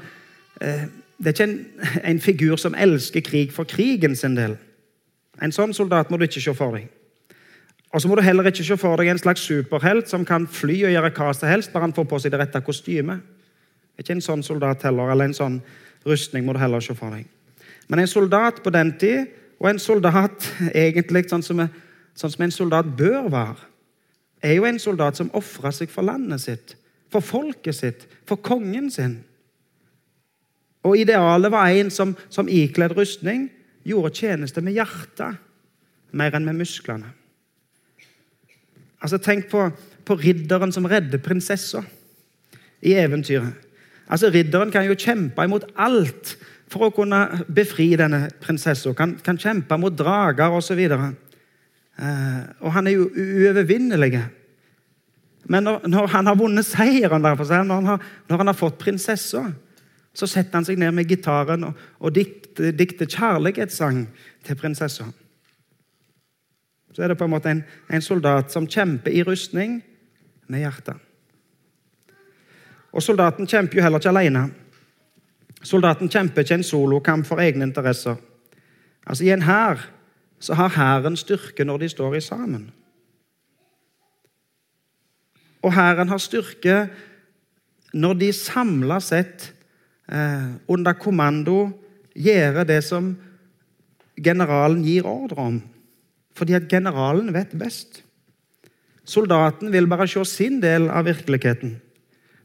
eh, 0.61 0.87
det 1.17 1.31
er 1.31 1.35
ikke 1.35 1.47
en, 1.47 1.59
en, 2.03 2.19
figur 2.19 2.55
som 2.59 2.75
elsker 2.75 3.23
krig 3.23 3.53
for 3.55 3.63
krigen 3.63 4.15
sin 4.15 4.35
del. 4.35 4.57
En 5.41 5.53
sånn 5.55 5.73
soldat 5.75 6.11
må 6.11 6.19
du 6.19 6.25
ikke 6.27 6.43
se 6.43 6.53
for 6.55 6.75
deg. 6.75 6.89
Og 7.95 8.01
så 8.01 8.09
må 8.11 8.17
du 8.19 8.23
heller 8.25 8.49
ikke 8.49 8.65
se 8.67 8.75
for 8.79 8.99
deg 8.99 9.13
en 9.13 9.21
slags 9.21 9.45
superhelt 9.47 10.09
som 10.11 10.25
kan 10.27 10.47
fly 10.51 10.81
og 10.83 10.91
gjøre 10.91 11.13
hva 11.15 11.31
som 11.35 11.47
helst, 11.47 11.71
bare 11.71 11.87
han 11.87 11.95
får 11.95 12.07
på 12.11 12.19
seg 12.19 12.33
det 12.33 12.41
rette 12.41 12.63
kostymet. 12.65 13.23
Ikke 13.99 14.17
en 14.17 14.23
sånn 14.23 14.43
soldat 14.43 14.83
heller, 14.83 15.13
eller 15.13 15.29
en 15.29 15.37
sånn 15.37 15.61
rustning 16.05 16.43
må 16.43 16.55
du 16.55 16.59
heller 16.59 16.83
se 16.83 16.95
for 16.97 17.15
deg. 17.15 17.29
Men 17.87 18.01
en 18.01 18.11
soldat 18.11 18.59
på 18.63 18.73
den 18.73 18.91
tid, 18.99 19.31
og 19.61 19.69
en 19.69 19.79
soldat 19.79 20.49
egentlig 20.85 21.29
sånn 21.31 21.45
som, 21.45 21.63
sånn 22.17 22.33
som 22.33 22.43
en 22.43 22.55
soldat 22.55 22.89
bør 22.97 23.29
være, 23.31 23.69
er 24.43 24.57
jo 24.57 24.67
en 24.67 24.81
soldat 24.81 25.17
som 25.17 25.31
ofrer 25.37 25.73
seg 25.73 25.93
for 25.93 26.05
landet 26.05 26.43
sitt, 26.43 26.75
for 27.09 27.23
folket 27.23 27.77
sitt, 27.77 28.03
for 28.27 28.41
kongen 28.43 28.91
sin. 28.91 29.21
Og 30.85 30.99
idealet 31.01 31.51
var 31.51 31.73
en 31.73 31.91
som, 31.93 32.13
som 32.29 32.49
ikledd 32.51 32.93
rustning 32.97 33.47
gjorde 33.85 34.13
tjeneste 34.17 34.61
med 34.61 34.77
hjertet 34.77 35.41
mer 36.15 36.35
enn 36.37 36.45
med 36.47 36.59
musklene. 36.61 37.11
Altså, 39.01 39.19
Tenk 39.21 39.49
på, 39.51 39.67
på 40.05 40.17
ridderen 40.21 40.73
som 40.73 40.87
redder 40.89 41.21
prinsessa 41.21 41.83
i 42.85 42.95
eventyret. 42.97 43.65
Altså, 44.05 44.29
Ridderen 44.29 44.71
kan 44.73 44.85
jo 44.85 44.97
kjempe 44.97 45.45
imot 45.45 45.65
alt 45.81 46.35
for 46.71 46.87
å 46.87 46.93
kunne 46.93 47.43
befri 47.53 47.91
denne 47.97 48.27
prinsessa. 48.41 48.93
Kan, 48.97 49.15
kan 49.25 49.39
kjempe 49.41 49.77
mot 49.81 49.93
drager 49.93 50.53
osv. 50.53 50.81
Og, 50.95 51.05
eh, 51.97 52.41
og 52.61 52.73
han 52.77 52.89
er 52.89 52.97
jo 52.97 53.09
uovervinnelig. 53.09 54.23
Men 55.49 55.65
når, 55.65 55.85
når, 55.89 56.09
han 56.13 56.29
har 56.29 56.37
vunnet 56.37 56.65
seieren, 56.65 57.25
derfor, 57.25 57.49
når, 57.49 57.81
han 57.81 57.91
har, 57.93 58.09
når 58.29 58.41
han 58.41 58.51
har 58.53 58.57
fått 58.57 58.79
prinsessa, 58.81 59.43
så 60.15 60.27
setter 60.27 60.57
han 60.57 60.65
seg 60.67 60.79
ned 60.79 60.93
med 60.95 61.09
gitaren 61.09 61.67
og, 61.67 61.79
og 61.99 62.13
dikter, 62.15 62.71
dikter 62.71 63.09
kjærlighetssang 63.09 64.05
til 64.47 64.59
prinsessa. 64.59 65.07
Så 66.95 67.03
er 67.03 67.11
det 67.11 67.17
på 67.19 67.27
en 67.27 67.33
måte 67.33 67.51
en, 67.51 67.63
en 67.91 68.03
soldat 68.03 68.53
som 68.53 68.67
kjemper 68.67 69.11
i 69.11 69.23
rustning 69.27 69.81
med 70.47 70.63
hjertet. 70.63 70.95
Og 72.95 73.03
soldaten 73.03 73.47
kjemper 73.47 73.75
jo 73.75 73.83
heller 73.83 73.99
ikke 73.99 74.13
alene. 74.13 74.45
Soldaten 75.65 76.07
kjemper 76.11 76.45
ikke 76.45 76.61
en 76.61 76.63
solokamp 76.63 77.27
for 77.27 77.43
egne 77.43 77.67
interesser. 77.67 78.15
Altså 79.03 79.25
I 79.25 79.33
en 79.35 79.43
hær 79.43 79.83
så 80.39 80.55
har 80.55 80.71
hæren 80.77 81.17
styrke 81.19 81.65
når 81.67 81.83
de 81.83 81.89
står 81.89 82.15
i 82.15 82.21
sammen. 82.23 82.69
Og 85.65 85.73
hæren 85.73 86.09
har 86.09 86.21
styrke 86.21 86.87
når 87.93 88.13
de 88.13 88.31
samla 88.33 88.99
sett 89.03 89.54
eh, 90.11 90.49
under 90.67 90.97
kommando 90.99 91.69
gjøre 92.15 92.65
det 92.67 92.81
som 92.85 93.13
generalen 94.15 94.83
gir 94.85 95.07
ordre 95.07 95.47
om. 95.51 95.61
Fordi 96.35 96.55
at 96.57 96.69
generalen 96.71 97.33
vet 97.35 97.55
best. 97.59 98.01
Soldaten 99.05 99.71
vil 99.71 99.87
bare 99.87 100.07
se 100.07 100.23
sin 100.25 100.61
del 100.61 100.89
av 100.89 101.05
virkeligheten. 101.05 101.77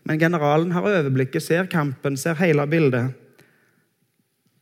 Men 0.05 0.19
generalen 0.19 0.73
har 0.73 0.87
overblikket, 0.87 1.43
ser 1.43 1.69
kampen, 1.71 2.17
ser 2.17 2.39
hele 2.41 2.67
bildet. 2.67 3.13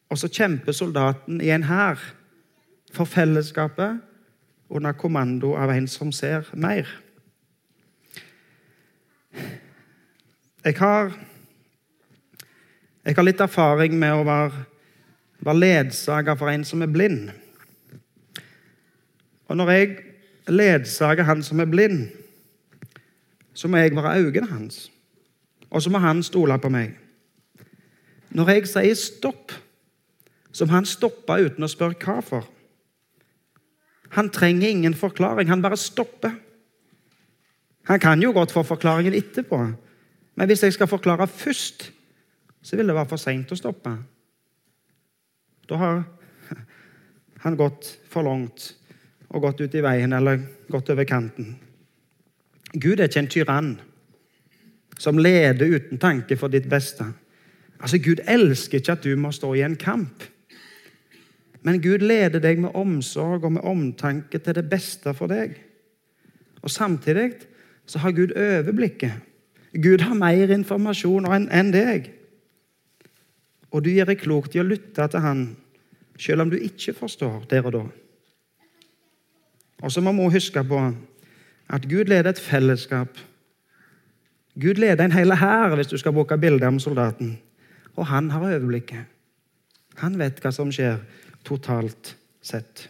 Og 0.08 0.18
så 0.18 0.28
kjemper 0.28 0.72
soldaten 0.72 1.42
i 1.44 1.50
en 1.52 1.66
hær 1.68 2.00
for 2.94 3.04
fellesskapet 3.04 3.98
under 4.70 4.92
kommando 4.96 5.54
av 5.56 5.72
en 5.72 5.86
som 5.88 6.12
ser 6.12 6.48
mer. 6.54 6.88
Jeg 10.64 10.76
har, 10.78 11.12
jeg 13.08 13.16
har 13.16 13.24
litt 13.24 13.40
erfaring 13.40 13.94
med 13.96 14.18
å 14.18 14.24
være, 14.28 14.66
være 15.40 15.60
ledsager 15.62 16.36
for 16.36 16.52
en 16.52 16.64
som 16.68 16.82
er 16.84 16.90
blind. 16.92 17.30
Og 19.48 19.56
når 19.56 19.72
jeg 19.72 19.94
ledsager 20.52 21.24
han 21.24 21.40
som 21.44 21.64
er 21.64 21.70
blind, 21.72 22.02
så 23.56 23.68
må 23.68 23.80
jeg 23.80 23.96
være 23.96 24.18
øynene 24.20 24.50
hans. 24.52 24.90
Og 25.72 25.80
så 25.82 25.90
må 25.92 26.02
han 26.04 26.20
stole 26.22 26.60
på 26.60 26.68
meg. 26.72 26.98
Når 28.36 28.52
jeg 28.52 28.68
sier 28.74 29.00
stopp, 29.00 29.56
så 30.52 30.68
må 30.68 30.76
han 30.76 30.88
stoppe 30.88 31.40
uten 31.40 31.64
å 31.64 31.72
spørre 31.72 31.96
hva 32.04 32.20
for. 32.20 32.44
Han 34.20 34.28
trenger 34.32 34.68
ingen 34.68 34.96
forklaring, 34.96 35.48
han 35.48 35.64
bare 35.64 35.80
stopper. 35.80 36.36
Han 37.88 38.00
kan 38.00 38.20
jo 38.20 38.36
godt 38.36 38.52
få 38.52 38.68
forklaringen 38.68 39.16
etterpå, 39.16 39.64
men 40.36 40.48
hvis 40.48 40.62
jeg 40.62 40.76
skal 40.76 40.90
forklare 40.92 41.24
først, 41.26 41.94
så 42.62 42.76
vil 42.76 42.90
det 42.90 42.96
være 42.96 43.10
for 43.10 43.20
seint 43.20 43.52
å 43.52 43.58
stoppe. 43.58 43.92
Da 45.68 45.78
har 45.80 46.02
han 47.44 47.58
gått 47.58 47.90
for 48.08 48.26
langt 48.26 48.72
og 49.28 49.44
gått 49.44 49.60
ut 49.60 49.76
i 49.76 49.84
veien 49.84 50.12
eller 50.16 50.40
gått 50.72 50.90
over 50.92 51.08
kanten. 51.08 51.56
Gud 52.72 53.00
er 53.00 53.08
ikke 53.08 53.22
en 53.24 53.32
tyrann 53.32 53.70
som 54.98 55.20
leder 55.20 55.76
uten 55.78 56.00
tanke 56.00 56.36
for 56.36 56.52
ditt 56.52 56.66
beste. 56.68 57.06
Altså, 57.78 58.00
Gud 58.02 58.24
elsker 58.26 58.80
ikke 58.80 58.96
at 58.96 59.06
du 59.06 59.14
må 59.16 59.30
stå 59.32 59.52
i 59.54 59.62
en 59.62 59.76
kamp. 59.78 60.24
Men 61.62 61.80
Gud 61.82 62.02
leder 62.02 62.42
deg 62.42 62.60
med 62.62 62.74
omsorg 62.78 63.44
og 63.44 63.54
med 63.54 63.66
omtanke 63.66 64.40
til 64.42 64.56
det 64.56 64.66
beste 64.70 65.14
for 65.14 65.30
deg. 65.30 65.54
Og 66.62 66.70
Samtidig 66.70 67.32
så 67.86 68.02
har 68.02 68.12
Gud 68.16 68.34
overblikket. 68.36 69.12
Gud 69.72 70.02
har 70.02 70.16
mer 70.18 70.50
informasjon 70.54 71.28
enn 71.28 71.72
deg. 71.72 72.10
Og 73.72 73.84
du 73.84 73.90
gjør 73.92 74.14
klokt 74.18 74.54
i 74.56 74.62
å 74.62 74.66
lytte 74.66 75.06
til 75.08 75.24
Han, 75.24 75.42
selv 76.18 76.44
om 76.44 76.50
du 76.50 76.56
ikke 76.56 76.96
forstår 76.96 77.44
der 77.50 77.66
og 77.68 77.74
da. 77.74 77.82
Og 79.82 79.92
så 79.92 80.02
må 80.02 80.12
vi 80.16 80.34
huske 80.34 80.64
på 80.64 80.80
at 81.68 81.84
Gud 81.88 82.08
leder 82.10 82.32
et 82.32 82.40
fellesskap. 82.40 83.18
Gud 84.58 84.80
leder 84.80 85.04
en 85.04 85.14
hel 85.14 85.36
hær, 85.38 85.76
hvis 85.76 85.90
du 85.92 85.98
skal 86.00 86.16
bruke 86.16 86.38
bildet 86.40 86.66
om 86.66 86.80
soldaten. 86.82 87.36
Og 87.94 88.06
han 88.06 88.30
har 88.30 88.42
overblikket. 88.48 89.04
Han 90.02 90.18
vet 90.18 90.40
hva 90.42 90.50
som 90.54 90.70
skjer 90.74 90.98
totalt 91.46 92.14
sett. 92.42 92.88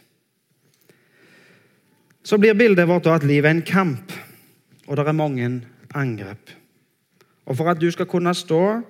Så 2.23 2.37
blir 2.37 2.57
bildet 2.57 2.87
vårt 2.87 3.07
at 3.09 3.25
livet 3.25 3.49
er 3.49 3.57
en 3.57 3.65
kamp, 3.65 4.13
og 4.87 4.97
det 4.97 5.05
er 5.07 5.17
mange 5.17 5.49
angrep. 5.97 6.51
Og 7.45 7.57
For 7.57 7.69
at 7.71 7.81
du 7.81 7.89
skal 7.91 8.05
kunne 8.05 8.33
stå 8.33 8.81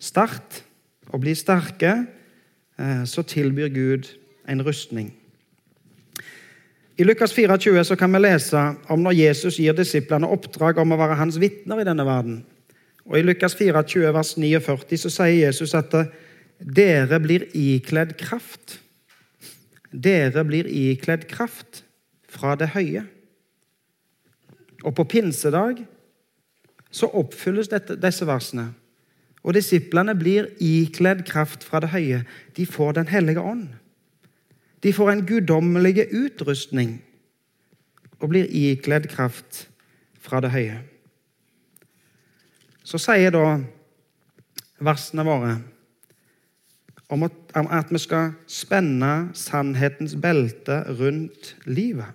sterkt 0.00 0.61
og 1.12 1.22
bli 1.22 1.34
sterke, 1.36 2.06
eh, 2.78 3.02
så 3.04 3.22
tilbyr 3.22 3.68
Gud 3.72 4.08
en 4.48 4.64
rustning. 4.64 5.12
I 6.98 7.04
Lukas 7.04 7.32
24 7.32 7.84
så 7.84 7.96
kan 7.96 8.12
vi 8.12 8.20
lese 8.20 8.60
om 8.92 9.00
når 9.02 9.16
Jesus 9.16 9.56
gir 9.58 9.76
disiplene 9.76 10.28
oppdrag 10.28 10.78
om 10.78 10.92
å 10.92 11.00
være 11.00 11.16
hans 11.18 11.38
vitner 11.40 11.80
i 11.80 11.88
denne 11.88 12.04
verden. 12.06 12.42
Og 13.08 13.18
I 13.18 13.24
Lukas 13.24 13.56
24, 13.58 14.12
vers 14.14 14.36
49 14.38 15.00
så 15.00 15.10
sier 15.10 15.46
Jesus 15.46 15.74
at 15.74 15.94
dere 16.62 17.18
blir 17.20 17.48
ikledd 17.58 18.14
kraft 18.20 18.82
dere 19.92 20.44
blir 20.48 20.66
ikledd 20.66 21.26
kraft 21.28 21.82
fra 22.32 22.56
det 22.56 22.72
høye. 22.72 23.04
Og 24.82 24.94
på 24.96 25.04
pinsedag 25.04 25.84
så 26.92 27.08
oppfylles 27.12 27.70
dette, 27.70 27.96
disse 28.00 28.26
versene. 28.26 28.72
Og 29.42 29.56
disiplene 29.56 30.14
blir 30.14 30.50
ikledd 30.62 31.24
kraft 31.26 31.64
fra 31.66 31.80
det 31.82 31.90
høye. 31.94 32.22
De 32.56 32.66
får 32.66 32.92
Den 32.92 33.08
hellige 33.08 33.40
ånd. 33.40 33.68
De 34.82 34.92
får 34.92 35.10
en 35.10 35.26
guddommelig 35.26 36.06
utrustning 36.10 37.02
og 38.22 38.28
blir 38.30 38.46
ikledd 38.46 39.08
kraft 39.10 39.68
fra 40.22 40.40
det 40.42 40.50
høye. 40.50 40.78
Så 42.82 42.98
sier 42.98 43.30
da 43.34 43.60
versene 44.82 45.26
våre 45.26 45.52
om 47.12 47.26
at 47.26 47.90
vi 47.92 48.00
skal 48.00 48.32
spenne 48.50 49.30
sannhetens 49.36 50.16
belte 50.18 50.80
rundt 50.98 51.54
livet. 51.66 52.14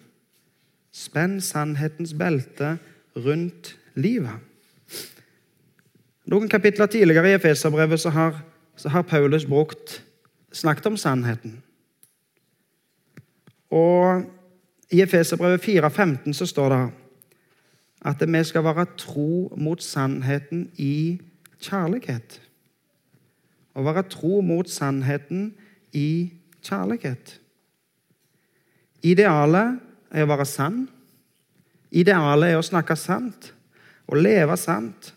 Spenn 0.91 1.37
sannhetens 1.41 2.15
belte 2.17 2.77
rundt 3.15 3.75
livet. 3.95 4.46
Noen 6.27 6.49
kapitler 6.51 6.89
tidligere 6.91 7.29
i 7.29 7.35
Efeserbrevet 7.37 7.99
så 7.99 8.09
har, 8.11 8.41
så 8.75 8.89
har 8.89 9.01
Paulus 9.07 9.45
brukt, 9.45 10.03
snakket 10.51 10.85
om 10.85 10.97
sannheten. 10.97 11.61
Og 13.71 14.23
I 14.91 15.01
Efeserbrevet 15.01 15.63
4,15 15.63 16.33
så 16.33 16.45
står 16.45 16.69
det 16.69 16.81
at 18.07 18.27
vi 18.27 18.43
skal 18.43 18.63
være 18.63 18.85
tro 18.97 19.53
mot 19.57 19.83
sannheten 19.83 20.67
i 20.75 21.19
kjærlighet. 21.63 22.41
Å 23.75 23.83
være 23.83 24.03
tro 24.11 24.41
mot 24.41 24.69
sannheten 24.69 25.53
i 25.93 26.31
kjærlighet. 26.63 27.37
Idealet 29.03 29.79
er 30.11 30.23
å 30.23 30.31
være 30.31 30.45
sann. 30.45 30.87
Idealet 31.91 32.51
er 32.51 32.59
å 32.59 32.65
snakke 32.65 32.95
sant, 32.99 33.53
å 34.07 34.15
leve 34.15 34.57
sant 34.59 35.13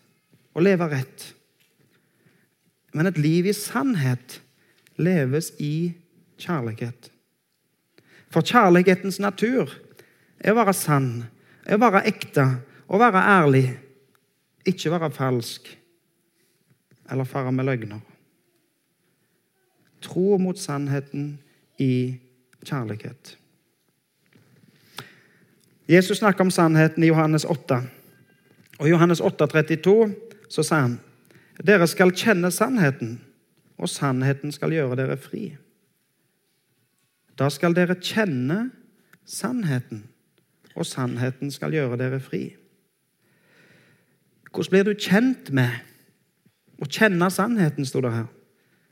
og 0.55 0.63
leve 0.63 0.89
rett. 0.91 1.27
Men 2.93 3.07
et 3.07 3.19
liv 3.19 3.47
i 3.47 3.55
sannhet 3.55 4.41
leves 5.01 5.53
i 5.59 5.93
kjærlighet. 6.41 7.11
For 8.31 8.47
kjærlighetens 8.47 9.21
natur 9.23 9.71
er 10.41 10.53
å 10.53 10.59
være 10.61 10.75
sann, 10.77 11.11
er 11.67 11.79
å 11.79 11.83
være 11.83 12.05
ekte, 12.11 12.47
å 12.91 12.99
være 12.99 13.23
ærlig, 13.39 13.67
ikke 14.67 14.93
være 14.93 15.11
falsk 15.15 15.69
eller 17.11 17.27
fare 17.27 17.53
med 17.53 17.67
løgner. 17.67 18.01
Tro 20.01 20.39
mot 20.39 20.59
sannheten 20.59 21.35
i 21.79 22.17
kjærlighet. 22.65 23.37
Jesus 25.91 26.21
snakker 26.21 26.47
om 26.47 26.53
sannheten 26.55 27.03
i 27.03 27.11
Johannes 27.11 27.45
8. 27.45 27.81
Og 28.79 28.87
I 28.87 28.93
Johannes 28.93 29.21
8, 29.21 29.47
32 29.47 30.30
så 30.51 30.65
sa 30.67 30.83
han 30.85 30.99
dere 31.61 31.87
skal 31.91 32.15
kjenne 32.17 32.49
sannheten, 32.53 33.19
og 33.81 33.89
sannheten 33.89 34.53
skal 34.53 34.73
gjøre 34.73 34.97
dere 34.97 35.17
fri. 35.21 35.51
Da 37.37 37.51
skal 37.53 37.77
dere 37.77 37.99
kjenne 38.01 38.71
sannheten, 39.29 40.07
og 40.75 40.89
sannheten 40.89 41.53
skal 41.53 41.77
gjøre 41.77 41.99
dere 42.01 42.21
fri. 42.21 42.47
Hvordan 44.51 44.73
blir 44.73 44.89
du 44.89 44.95
kjent 44.97 45.53
med 45.55 45.77
å 46.81 46.89
kjenne 46.89 47.29
sannheten, 47.33 47.87
sto 47.87 48.01
det 48.01 48.13
her. 48.15 48.29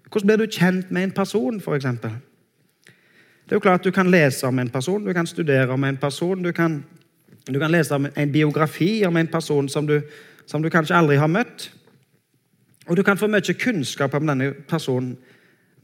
Hvordan 0.09 0.29
blir 0.29 0.41
du 0.41 0.53
kjent 0.53 0.91
med 0.93 1.09
en 1.09 1.15
person, 1.17 1.61
f.eks.? 1.61 1.87
Det 3.49 3.55
er 3.55 3.57
jo 3.57 3.65
klart 3.65 3.85
Du 3.85 3.91
kan 3.91 4.11
lese 4.11 4.47
om 4.47 4.59
en 4.59 4.71
person, 4.71 5.05
du 5.05 5.13
kan 5.13 5.27
studere 5.27 5.73
om 5.73 5.85
en 5.85 5.97
person, 5.97 6.43
du 6.43 6.53
kan, 6.53 6.83
du 7.49 7.59
kan 7.59 7.73
lese 7.73 7.95
om 7.95 8.09
en 8.15 8.33
biografi 8.33 9.07
om 9.07 9.17
en 9.17 9.27
person 9.27 9.69
som 9.69 9.87
du, 9.87 10.01
som 10.49 10.65
du 10.65 10.71
kanskje 10.73 10.97
aldri 10.97 11.19
har 11.21 11.31
møtt. 11.31 11.69
Og 12.89 12.97
du 12.97 13.05
kan 13.05 13.21
få 13.21 13.29
mye 13.29 13.55
kunnskap 13.61 14.15
om 14.17 14.27
denne 14.27 14.53
personen. 14.69 15.17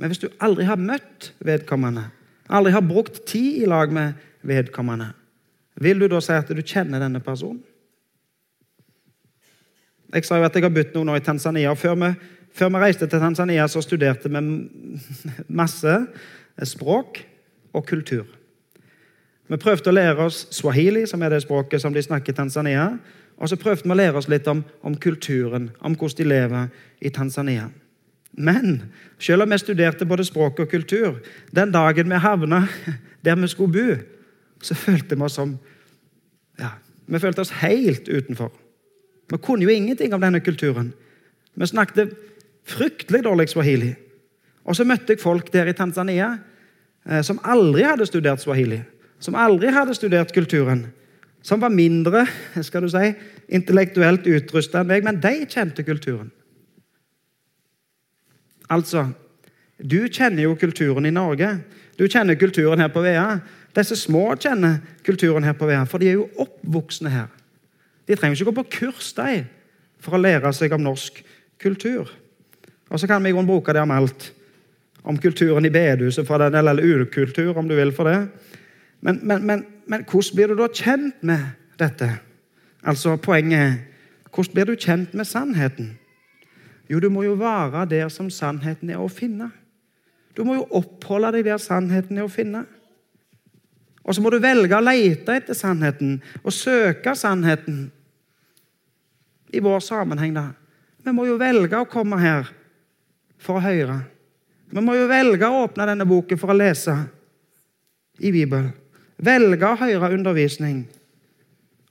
Men 0.00 0.10
hvis 0.10 0.22
du 0.22 0.30
aldri 0.42 0.64
har 0.66 0.80
møtt 0.80 1.32
vedkommende, 1.44 2.08
aldri 2.48 2.72
har 2.74 2.84
brukt 2.84 3.22
tid 3.28 3.62
i 3.62 3.68
lag 3.68 3.92
med 3.92 4.16
vedkommende, 4.42 5.12
vil 5.80 6.00
du 6.00 6.08
da 6.08 6.20
si 6.22 6.32
at 6.32 6.48
du 6.48 6.62
kjenner 6.62 7.02
denne 7.02 7.20
personen? 7.22 7.62
Jeg 10.14 10.24
sa 10.24 10.38
jo 10.38 10.46
at 10.46 10.54
jeg 10.54 10.62
har 10.62 10.70
bodd 10.70 10.94
noen 10.94 11.10
år 11.10 11.18
i 11.18 11.26
Tanzania. 11.26 11.72
og 11.72 11.78
Før 11.78 12.14
før 12.54 12.70
vi 12.70 12.82
reiste 12.84 13.06
til 13.10 13.18
Tanzania, 13.18 13.66
så 13.66 13.82
studerte 13.82 14.30
vi 14.30 14.42
masse 15.48 15.94
språk 16.62 17.18
og 17.72 17.86
kultur. 17.86 18.24
Vi 19.50 19.58
prøvde 19.60 19.90
å 19.90 19.94
lære 19.94 20.24
oss 20.24 20.46
swahili, 20.54 21.02
som 21.06 21.22
er 21.22 21.34
det 21.34 21.42
språket 21.42 21.82
som 21.82 21.92
de 21.92 22.02
snakker 22.02 22.32
i 22.32 22.36
Tanzania. 22.36 22.86
Og 23.38 23.48
så 23.50 23.58
prøvde 23.58 23.84
vi 23.84 23.94
å 23.94 23.98
lære 23.98 24.20
oss 24.20 24.28
litt 24.30 24.46
om, 24.48 24.62
om 24.82 24.94
kulturen, 24.94 25.70
om 25.80 25.96
hvordan 25.98 26.18
de 26.18 26.28
lever 26.28 26.68
i 27.00 27.10
Tanzania. 27.10 27.68
Men 28.32 28.82
selv 29.18 29.42
om 29.42 29.50
vi 29.50 29.58
studerte 29.58 30.06
både 30.06 30.26
språk 30.26 30.60
og 30.64 30.70
kultur, 30.70 31.20
den 31.54 31.72
dagen 31.74 32.10
vi 32.10 32.18
havna 32.22 32.64
der 33.24 33.38
vi 33.40 33.48
skulle 33.50 33.72
bo, 33.72 33.96
så 34.62 34.74
følte 34.74 35.16
vi 35.16 35.22
oss 35.22 35.38
som 35.38 35.58
ja, 36.58 36.70
Vi 37.06 37.18
følte 37.18 37.40
oss 37.40 37.50
helt 37.60 38.08
utenfor. 38.08 38.52
Vi 39.30 39.38
kunne 39.38 39.64
jo 39.64 39.68
ingenting 39.68 40.14
om 40.14 40.20
denne 40.20 40.40
kulturen. 40.40 40.92
Vi 41.54 41.66
snakket 41.66 42.14
fryktelig 42.64 43.24
dårlig 43.24 43.48
swahili. 43.48 43.94
Og 44.64 44.76
så 44.76 44.84
møtte 44.84 45.12
jeg 45.12 45.20
folk 45.20 45.52
der 45.52 45.68
i 45.68 45.76
Tanzania 45.76 46.38
eh, 47.04 47.20
som 47.22 47.40
aldri 47.44 47.84
hadde 47.84 48.06
studert 48.06 48.40
swahili. 48.40 48.80
Som 49.20 49.34
aldri 49.34 49.68
hadde 49.72 49.94
studert 49.94 50.32
kulturen. 50.32 50.86
Som 51.44 51.60
var 51.60 51.72
mindre 51.74 52.24
skal 52.64 52.86
du 52.86 52.88
si, 52.92 53.10
intellektuelt 53.52 54.24
utrusta 54.24 54.80
enn 54.80 54.88
meg, 54.88 55.04
men 55.04 55.20
de 55.20 55.44
kjente 55.44 55.84
kulturen. 55.84 56.30
Altså, 58.72 59.10
du 59.76 60.06
kjenner 60.08 60.46
jo 60.46 60.54
kulturen 60.56 61.04
i 61.04 61.12
Norge. 61.12 61.50
Du 62.00 62.06
kjenner 62.08 62.38
kulturen 62.40 62.80
her 62.80 62.88
på 62.94 63.02
Vea. 63.04 63.26
Disse 63.76 63.98
små 63.98 64.30
kjenner 64.40 64.78
kulturen 65.04 65.44
her 65.44 65.56
på 65.58 65.68
Vea, 65.68 65.84
for 65.84 66.00
de 66.00 66.12
er 66.12 66.16
jo 66.16 66.30
oppvoksne 66.46 67.12
her. 67.12 67.28
De 68.08 68.16
trenger 68.16 68.38
ikke 68.38 68.50
gå 68.52 68.56
på 68.62 68.68
kurs 68.78 69.12
de, 69.16 69.44
for 70.00 70.16
å 70.16 70.20
lære 70.20 70.52
seg 70.56 70.72
om 70.76 70.84
norsk 70.84 71.20
kultur. 71.60 72.08
Og 72.88 73.00
så 73.00 73.08
kan 73.10 73.24
vi 73.24 73.32
bruke 73.36 73.72
det 73.76 73.84
om 73.84 73.92
alt. 73.92 74.30
Om 75.04 75.20
kulturen 75.20 75.66
i 75.68 75.72
bedehuset, 75.72 76.30
eller 76.30 76.80
ukultur, 76.80 77.52
om 77.58 77.68
du 77.68 77.76
vil 77.76 77.92
for 77.92 78.08
det. 78.08 78.28
Men, 79.00 79.20
men, 79.22 79.46
men, 79.46 79.66
men, 79.86 80.04
hvordan 80.04 80.36
blir 80.36 80.52
du 80.52 80.56
da 80.58 80.68
kjent 80.68 81.22
med 81.22 81.42
dette? 81.78 82.10
Altså, 82.84 83.16
Poenget 83.16 83.90
hvordan 84.34 84.54
blir 84.54 84.66
du 84.66 84.74
kjent 84.74 85.14
med 85.14 85.26
sannheten? 85.30 85.92
Jo, 86.90 86.98
du 87.00 87.08
må 87.08 87.22
jo 87.22 87.36
være 87.38 87.86
der 87.88 88.08
som 88.12 88.30
sannheten 88.30 88.90
er 88.90 89.00
å 89.00 89.08
finne. 89.08 89.50
Du 90.34 90.42
må 90.44 90.58
jo 90.58 90.66
oppholde 90.74 91.30
deg 91.36 91.46
der 91.46 91.60
sannheten 91.62 92.18
er 92.18 92.26
å 92.26 92.32
finne. 92.32 92.64
Og 94.04 94.16
så 94.16 94.20
må 94.20 94.32
du 94.34 94.40
velge 94.42 94.76
å 94.76 94.84
lete 94.84 95.38
etter 95.38 95.56
sannheten 95.56 96.18
og 96.42 96.52
søke 96.52 97.14
sannheten. 97.16 97.86
I 99.54 99.62
vår 99.62 99.80
sammenheng, 99.86 100.34
da. 100.34 100.48
Vi 101.04 101.12
må 101.14 101.28
jo 101.28 101.38
velge 101.38 101.78
å 101.78 101.88
komme 101.88 102.18
her 102.18 102.50
for 103.38 103.60
å 103.60 103.64
høre. 103.64 104.00
Vi 104.74 104.82
må 104.82 104.96
jo 104.98 105.06
velge 105.08 105.46
å 105.46 105.62
åpne 105.64 105.86
denne 105.86 106.06
boken 106.08 106.40
for 106.40 106.50
å 106.50 106.58
lese 106.58 106.96
i 108.18 108.32
Bibelen. 108.34 108.72
Velge 109.24 109.68
å 109.68 109.78
høre 109.78 110.12
undervisning. 110.14 110.84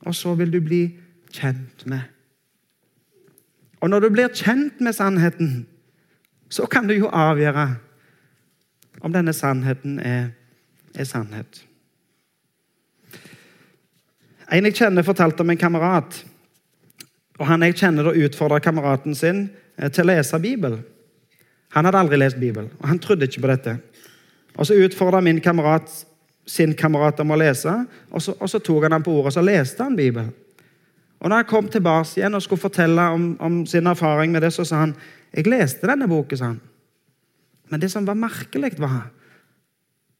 Og 0.04 0.14
så 0.14 0.34
vil 0.38 0.52
du 0.52 0.60
bli 0.62 0.82
kjent 1.34 1.86
med. 1.90 2.02
Og 3.80 3.90
når 3.90 4.04
du 4.04 4.10
blir 4.14 4.32
kjent 4.32 4.80
med 4.80 4.96
sannheten, 4.96 5.66
så 6.48 6.66
kan 6.70 6.86
du 6.88 6.94
jo 6.94 7.10
avgjøre 7.12 7.66
om 9.04 9.12
denne 9.12 9.32
sannheten 9.36 9.98
er, 10.00 10.30
er 10.94 11.08
sannhet. 11.08 11.64
En 14.52 14.68
jeg 14.68 14.76
kjenner, 14.76 15.04
fortalte 15.04 15.42
om 15.42 15.50
en 15.50 15.60
kamerat. 15.60 16.20
og 17.38 17.46
Han 17.46 17.64
jeg 17.66 17.76
kjenner, 17.80 18.12
utfordra 18.12 18.60
kameraten 18.62 19.14
sin 19.14 19.48
eh, 19.76 19.90
til 19.90 20.04
å 20.04 20.12
lese 20.12 20.40
Bibelen. 20.40 20.84
Han 21.74 21.88
hadde 21.88 21.98
aldri 22.04 22.20
lest 22.20 22.38
Bibelen, 22.38 22.70
og 22.78 22.88
han 22.88 23.00
trodde 23.02 23.26
ikke 23.26 23.42
på 23.42 23.50
dette. 23.50 23.78
Og 24.54 24.66
Så 24.66 24.78
utfordra 24.78 25.20
min 25.20 25.40
kamerat 25.40 25.90
sin 26.46 26.74
kamerat 26.76 27.20
om 27.20 27.32
å 27.32 27.38
lese, 27.40 27.72
og 28.10 28.22
så, 28.22 28.34
og 28.38 28.50
så 28.50 28.60
tok 28.60 28.84
han 28.86 28.96
ham 28.96 29.04
på 29.04 29.12
ordet 29.14 29.32
og 29.32 29.36
så 29.38 29.44
leste 29.44 29.84
han 29.84 29.96
Bibelen. 29.96 30.32
Og 31.24 31.30
når 31.30 31.40
han 31.40 31.48
kom 31.48 31.68
tilbake 31.72 32.18
igjen 32.18 32.36
og 32.36 32.42
skulle 32.44 32.60
fortelle 32.60 33.04
om, 33.14 33.30
om, 33.40 33.62
sin 33.66 33.86
erfaring 33.88 34.32
med 34.32 34.44
det, 34.44 34.52
så 34.52 34.66
sa 34.68 34.82
han 34.82 34.92
jeg 35.32 35.48
leste 35.48 35.88
denne 35.88 36.08
boken. 36.08 36.38
sa 36.38 36.50
han. 36.52 36.60
Men 37.72 37.80
det 37.80 37.90
som 37.90 38.06
var 38.06 38.18
merkelig, 38.18 38.74
var 38.78 39.08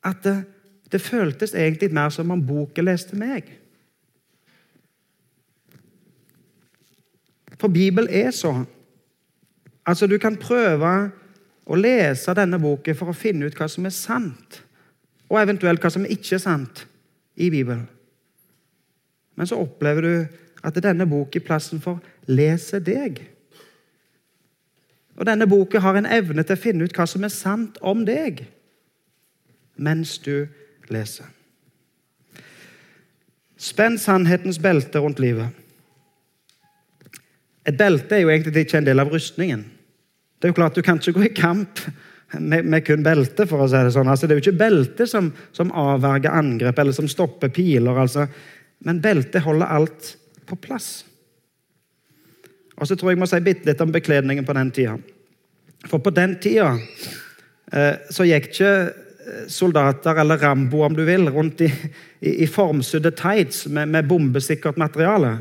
at 0.04 0.22
det, 0.24 0.38
det 0.92 1.00
føltes 1.00 1.54
egentlig 1.54 1.92
mer 1.92 2.08
som 2.10 2.30
om 2.30 2.40
boken 2.46 2.88
leste 2.88 3.16
meg. 3.20 3.52
For 7.60 7.68
Bibelen 7.68 8.10
er 8.10 8.32
sånn. 8.34 8.64
Altså, 9.84 10.08
du 10.08 10.16
kan 10.18 10.40
prøve 10.40 10.94
å 11.64 11.76
lese 11.76 12.34
denne 12.36 12.58
boken 12.60 12.96
for 12.96 13.12
å 13.12 13.16
finne 13.16 13.46
ut 13.46 13.56
hva 13.58 13.68
som 13.68 13.84
er 13.84 13.94
sant, 13.94 14.63
og 15.34 15.42
eventuelt 15.42 15.82
hva 15.82 15.90
som 15.90 16.06
ikke 16.06 16.36
er 16.36 16.42
sant 16.42 16.84
i 17.34 17.50
Bibelen. 17.50 17.88
Men 19.34 19.50
så 19.50 19.58
opplever 19.58 20.06
du 20.06 20.42
at 20.64 20.82
denne 20.82 21.06
boken 21.10 21.42
i 21.42 21.44
plassen 21.44 21.80
for 21.80 22.00
'lese 22.26 22.78
deg'. 22.78 23.22
Og 25.16 25.26
Denne 25.26 25.46
boken 25.46 25.80
har 25.80 25.96
en 25.96 26.06
evne 26.06 26.42
til 26.42 26.56
å 26.56 26.60
finne 26.60 26.84
ut 26.84 26.94
hva 26.96 27.06
som 27.06 27.24
er 27.24 27.28
sant 27.28 27.78
om 27.82 28.04
deg, 28.06 28.46
mens 29.76 30.18
du 30.18 30.46
leser. 30.90 31.26
Spenn 33.56 33.98
sannhetens 33.98 34.58
belte 34.58 34.98
rundt 34.98 35.22
livet. 35.22 35.48
Et 37.66 37.76
belte 37.78 38.16
er 38.16 38.20
jo 38.20 38.28
egentlig 38.28 38.66
ikke 38.66 38.78
en 38.78 38.86
del 38.86 39.00
av 39.00 39.12
rustningen. 39.12 39.64
Det 40.38 40.48
er 40.48 40.52
jo 40.52 40.58
klart 40.58 40.74
Du 40.74 40.82
kan 40.82 40.98
ikke 40.98 41.12
gå 41.12 41.22
i 41.22 41.34
kamp 41.34 41.80
med, 42.40 42.64
med 42.64 42.84
kun 42.86 43.02
belte. 43.04 43.46
for 43.46 43.64
å 43.64 43.68
si 43.70 43.80
Det 43.80 43.94
sånn. 43.94 44.10
Altså, 44.10 44.26
det 44.26 44.34
er 44.34 44.40
jo 44.40 44.44
ikke 44.46 44.62
belte 44.64 45.06
som, 45.10 45.32
som 45.52 45.72
avverger 45.72 46.34
angrep 46.34 46.78
eller 46.78 46.96
som 46.96 47.08
stopper 47.10 47.52
piler. 47.54 47.98
Altså. 48.04 48.26
Men 48.84 49.00
beltet 49.04 49.44
holder 49.44 49.72
alt 49.76 50.14
på 50.46 50.58
plass. 50.60 51.04
Og 52.74 52.88
så 52.88 52.96
tror 52.96 53.12
jeg 53.12 53.18
jeg 53.18 53.22
må 53.22 53.30
si 53.30 53.40
bitte 53.44 53.70
litt 53.70 53.82
om 53.84 53.92
bekledningen 53.94 54.46
på 54.46 54.56
den 54.56 54.72
tida. 54.74 54.98
For 55.88 56.02
på 56.02 56.12
den 56.14 56.36
tida 56.42 56.72
eh, 57.72 57.96
så 58.10 58.26
gikk 58.26 58.50
ikke 58.50 58.72
eh, 58.74 59.44
soldater, 59.52 60.18
eller 60.20 60.40
Rambo 60.42 60.82
om 60.86 60.96
du 60.96 61.04
vil, 61.06 61.28
rundt 61.30 61.62
i, 61.64 61.70
i, 62.20 62.40
i 62.44 62.50
formsudde 62.50 63.14
tights 63.16 63.66
med, 63.68 63.92
med 63.92 64.08
bombesikkert 64.10 64.80
materiale. 64.80 65.36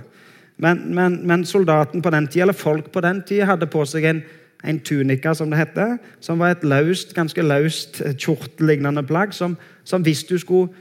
Men, 0.61 0.83
men, 0.93 1.17
men 1.27 1.45
soldaten 1.49 2.03
på 2.03 2.13
den 2.13 2.27
tida, 2.29 2.45
eller 2.45 2.57
folk 2.57 2.91
på 2.93 3.01
den 3.03 3.23
tida 3.25 3.49
hadde 3.49 3.71
på 3.71 3.85
seg 3.89 4.07
en 4.09 4.23
en 4.63 4.79
tunika, 4.79 5.33
som 5.35 5.51
det 5.51 5.59
heter, 5.59 5.97
som 6.23 6.39
var 6.39 6.53
et 6.53 6.63
løst, 6.63 7.11
ganske 7.15 7.43
løst 7.43 7.99
kjortelignende 7.99 8.15
kjortellignende 8.15 9.03
plagg, 9.07 9.33
som, 9.35 9.57
som, 9.83 10.03
hvis 10.05 10.23
du 10.29 10.37
skulle 10.39 10.71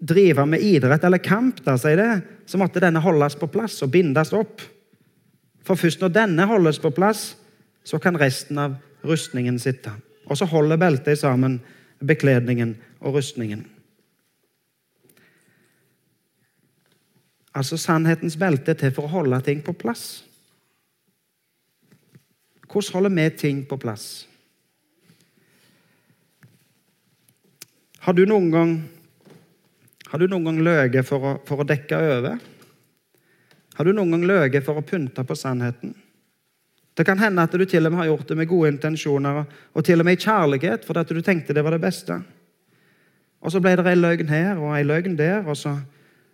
drive 0.00 0.46
med 0.48 0.64
idrett 0.64 1.04
eller 1.04 1.20
kamp, 1.22 1.60
da, 1.64 1.76
det, 1.76 2.08
så 2.46 2.60
måtte 2.60 2.82
denne 2.82 3.02
holdes 3.04 3.36
på 3.40 3.48
plass 3.52 3.82
og 3.84 3.92
bindes 3.92 4.32
opp. 4.36 4.64
For 5.64 5.80
først 5.80 6.00
når 6.00 6.12
denne 6.16 6.48
holdes 6.48 6.80
på 6.80 6.92
plass, 6.96 7.34
så 7.84 8.00
kan 8.00 8.18
resten 8.20 8.58
av 8.60 8.76
rustningen 9.04 9.58
sitte. 9.60 9.92
Og 10.28 10.40
så 10.40 10.48
holder 10.48 10.80
beltet 10.80 11.20
sammen 11.20 11.60
bekledningen 12.04 12.74
og 13.00 13.20
rustningen. 13.20 13.64
Altså 17.54 17.76
Sannhetens 17.78 18.36
belte 18.36 18.72
er 18.72 18.80
til 18.80 18.94
for 18.94 19.06
å 19.06 19.20
holde 19.20 19.38
ting 19.46 19.60
på 19.64 19.76
plass. 19.78 20.24
Hvordan 22.74 22.92
holder 22.92 23.10
vi 23.14 23.30
ting 23.38 23.62
på 23.70 23.76
plass? 23.78 24.26
Har 28.02 28.12
du 28.12 28.24
noen 28.26 28.50
gang 28.50 28.72
har 30.10 30.18
du 30.18 30.28
noen 30.30 30.44
gang 30.46 30.58
løyet 30.62 31.06
for, 31.06 31.40
for, 31.46 31.62
å 31.62 31.66
dekke 31.66 31.98
over? 31.98 32.42
Har 33.74 33.86
du 33.86 33.90
noen 33.94 34.12
gang 34.14 34.26
løyet 34.26 34.66
for 34.66 34.78
å 34.78 34.84
pynte 34.86 35.24
på 35.26 35.34
sannheten? 35.38 35.94
Det 36.94 37.06
kan 37.06 37.18
hende 37.18 37.42
at 37.42 37.54
du 37.54 37.64
til 37.66 37.86
og 37.86 37.94
med 37.94 38.02
har 38.02 38.10
gjort 38.12 38.28
det 38.28 38.36
med 38.38 38.50
gode 38.50 38.70
intensjoner 38.70 39.40
og 39.42 39.86
til 39.86 39.98
og 39.98 40.06
med 40.06 40.18
i 40.18 40.22
kjærlighet 40.22 40.86
fordi 40.86 41.02
at 41.02 41.14
du 41.14 41.22
tenkte 41.22 41.54
det 41.54 41.64
var 41.66 41.74
det 41.74 41.82
beste. 41.82 42.20
Og 43.42 43.50
Så 43.50 43.62
ble 43.62 43.74
det 43.78 43.86
ei 43.90 43.98
løgn 43.98 44.30
her 44.30 44.62
og 44.62 44.76
ei 44.76 44.84
løgn 44.86 45.18
der, 45.18 45.42
og 45.46 45.56
så, 45.58 45.74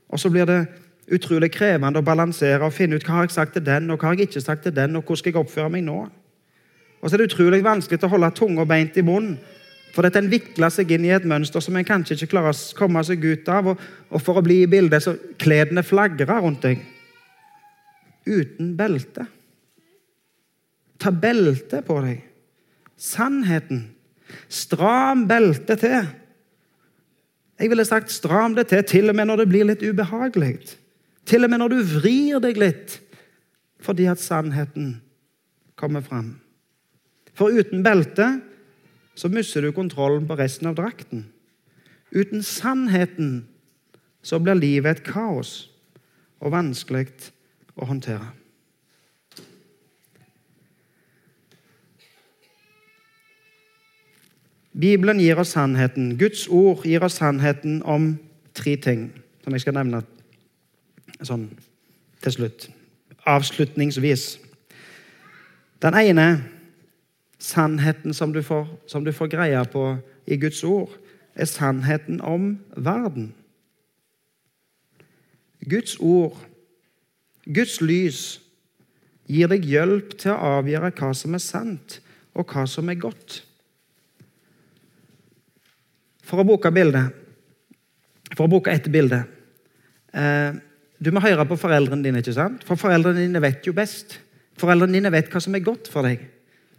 og 0.08 0.20
så 0.20 0.28
blir 0.32 0.48
det 0.48 0.60
utrolig 1.12 1.50
krevende 1.52 2.00
å 2.00 2.06
balansere 2.06 2.64
og 2.64 2.76
finne 2.76 2.96
ut 2.96 3.04
hva 3.06 3.20
har 3.20 3.28
jeg 3.28 3.38
sagt 3.38 3.56
til 3.56 3.64
den, 3.64 3.88
og 3.90 3.98
hva 3.98 4.10
har 4.10 4.20
jeg 4.20 4.28
ikke 4.28 4.44
sagt 4.44 4.68
til 4.68 4.76
den, 4.76 4.96
og 4.96 5.02
hvordan 5.02 5.22
skal 5.22 5.32
jeg 5.32 5.40
oppføre 5.40 5.72
meg 5.72 5.88
nå. 5.88 6.02
Og 7.00 7.08
så 7.08 7.16
er 7.16 7.22
det 7.22 7.30
utrolig 7.30 7.62
vanskelig 7.64 8.04
å 8.04 8.12
holde 8.12 8.30
tunga 8.36 8.66
beint 8.68 8.98
i 9.00 9.04
munnen. 9.04 9.38
For 9.90 10.06
dette 10.06 10.20
en 10.22 10.30
vikler 10.30 10.70
seg 10.70 10.92
inn 10.94 11.06
i 11.08 11.12
et 11.14 11.26
mønster 11.26 11.62
som 11.64 11.74
en 11.76 11.86
kanskje 11.86 12.14
ikke 12.14 12.36
klarer 12.36 12.54
å 12.54 12.78
komme 12.78 13.02
seg 13.06 13.24
ut 13.24 13.48
av. 13.50 13.72
Og, 13.72 13.84
og 14.12 14.22
for 14.22 14.38
å 14.38 14.44
bli 14.46 14.60
i 14.62 14.70
bildet 14.70 15.02
så 15.02 15.16
kledene 15.40 15.82
flagrer 15.86 16.44
rundt 16.44 16.62
deg. 16.66 16.84
Uten 18.28 18.74
belte. 18.78 19.26
Ta 21.00 21.10
belte 21.10 21.80
på 21.86 21.96
deg. 22.04 22.20
Sannheten. 23.00 23.88
Stram 24.52 25.24
beltet 25.26 25.82
til. 25.82 26.10
Jeg 27.60 27.72
ville 27.72 27.84
sagt 27.84 28.12
stram 28.12 28.54
det 28.56 28.68
til 28.70 28.84
til 28.88 29.12
og 29.12 29.16
med 29.18 29.28
når 29.28 29.42
det 29.42 29.48
blir 29.50 29.66
litt 29.68 29.82
ubehagelig. 29.82 30.54
Til 31.28 31.44
og 31.44 31.50
med 31.50 31.60
når 31.60 31.74
du 31.74 31.80
vrir 31.96 32.44
deg 32.44 32.60
litt 32.60 33.00
fordi 33.80 34.04
at 34.12 34.20
sannheten 34.20 34.98
kommer 35.80 36.04
fram. 36.04 36.34
For 37.34 37.52
uten 37.52 37.84
belte 37.86 38.40
så 39.14 39.28
mister 39.28 39.62
du 39.62 39.72
kontrollen 39.72 40.26
på 40.28 40.36
resten 40.38 40.70
av 40.70 40.78
drakten. 40.78 41.26
Uten 42.10 42.42
sannheten 42.42 43.46
så 44.22 44.40
blir 44.40 44.58
livet 44.58 44.98
et 44.98 45.06
kaos 45.06 45.70
og 46.40 46.54
vanskelig 46.54 47.08
å 47.76 47.88
håndtere. 47.88 48.32
Bibelen 54.80 55.18
gir 55.20 55.38
oss 55.40 55.52
sannheten. 55.56 56.14
Guds 56.18 56.46
ord 56.48 56.86
gir 56.86 57.02
oss 57.04 57.18
sannheten 57.20 57.82
om 57.82 58.14
tre 58.54 58.76
ting, 58.76 59.10
som 59.44 59.52
jeg 59.52 59.64
skal 59.64 59.76
nevne 59.76 60.04
sånn 61.26 61.48
til 62.22 62.36
slutt. 62.36 62.68
Avslutningsvis. 63.28 64.38
Den 65.82 65.96
ene 65.98 66.26
sannheten 67.40 68.14
som 68.14 68.32
du, 68.32 68.42
får, 68.44 68.68
som 68.86 69.04
du 69.04 69.12
får 69.16 69.32
greie 69.32 69.60
på 69.72 69.84
i 70.28 70.36
Guds 70.40 70.62
ord, 70.64 70.92
er 71.34 71.48
sannheten 71.48 72.20
om 72.20 72.52
verden. 72.76 73.32
Guds 75.68 75.96
ord, 76.00 76.36
Guds 77.44 77.80
lys, 77.80 78.40
gir 79.30 79.50
deg 79.50 79.66
hjelp 79.68 80.16
til 80.18 80.34
å 80.34 80.56
avgjøre 80.58 80.92
hva 80.98 81.12
som 81.16 81.36
er 81.36 81.44
sant, 81.44 82.00
og 82.34 82.50
hva 82.52 82.66
som 82.68 82.88
er 82.90 82.98
godt. 83.00 83.42
For 86.30 86.40
å 86.40 86.46
bruke 86.46 86.70
bildet 86.70 87.16
For 88.36 88.44
å 88.44 88.50
bruke 88.52 88.70
ett 88.70 88.84
bilde 88.92 89.16
eh, 90.14 90.52
Du 91.02 91.08
må 91.10 91.22
høre 91.24 91.42
på 91.48 91.56
foreldrene 91.58 92.04
dine, 92.04 92.20
ikke 92.22 92.36
sant? 92.36 92.62
for 92.62 92.78
foreldrene 92.78 93.24
dine 93.24 93.42
vet 93.42 93.66
jo 93.66 93.74
best. 93.74 94.20
Foreldrene 94.60 94.94
dine 94.94 95.10
vet 95.10 95.32
hva 95.32 95.42
som 95.42 95.56
er 95.58 95.64
godt 95.66 95.90
for 95.90 96.06
deg. 96.06 96.22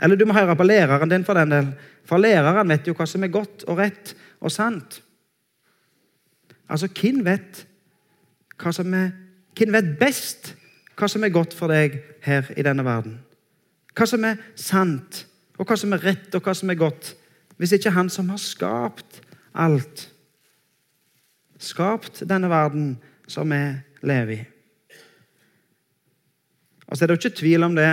Eller 0.02 0.18
du 0.18 0.26
må 0.26 0.34
høre 0.34 0.56
på 0.58 0.66
læreren 0.66 1.10
din, 1.10 1.26
for 1.26 1.38
den 1.38 1.52
del. 1.52 1.72
For 2.06 2.18
læreren 2.18 2.70
vet 2.74 2.88
jo 2.88 2.96
hva 2.98 3.06
som 3.06 3.24
er 3.24 3.34
godt 3.34 3.66
og 3.70 3.78
rett 3.78 4.16
og 4.42 4.52
sant. 4.52 5.02
Altså, 6.70 6.88
hvem 6.88 7.22
vet 7.26 7.66
hva 8.62 8.74
som 8.76 8.94
er 8.94 9.12
Hvem 9.52 9.74
vet 9.76 9.88
best 10.00 10.54
hva 10.96 11.10
som 11.12 11.26
er 11.28 11.34
godt 11.34 11.52
for 11.54 11.68
deg 11.68 11.98
her 12.24 12.48
i 12.56 12.64
denne 12.64 12.86
verden? 12.88 13.18
Hva 13.92 14.06
som 14.08 14.24
er 14.24 14.40
sant, 14.56 15.26
og 15.60 15.68
hva 15.68 15.76
som 15.76 15.92
er 15.92 16.04
rett, 16.06 16.30
og 16.38 16.46
hva 16.46 16.54
som 16.56 16.72
er 16.72 16.80
godt? 16.80 17.12
Hvis 17.60 17.74
ikke 17.76 17.92
Han 17.92 18.10
som 18.10 18.30
har 18.32 18.40
skapt 18.40 19.20
alt, 19.54 20.06
skapt 21.60 22.24
denne 22.30 22.50
verden 22.50 22.96
som 23.28 23.52
vi 23.52 23.60
lever 24.08 24.34
i. 24.38 24.40
Og 26.88 26.98
så 26.98 27.04
er 27.04 27.08
det 27.08 27.18
jo 27.18 27.22
ikke 27.28 27.40
tvil 27.42 27.64
om 27.68 27.76
det 27.76 27.90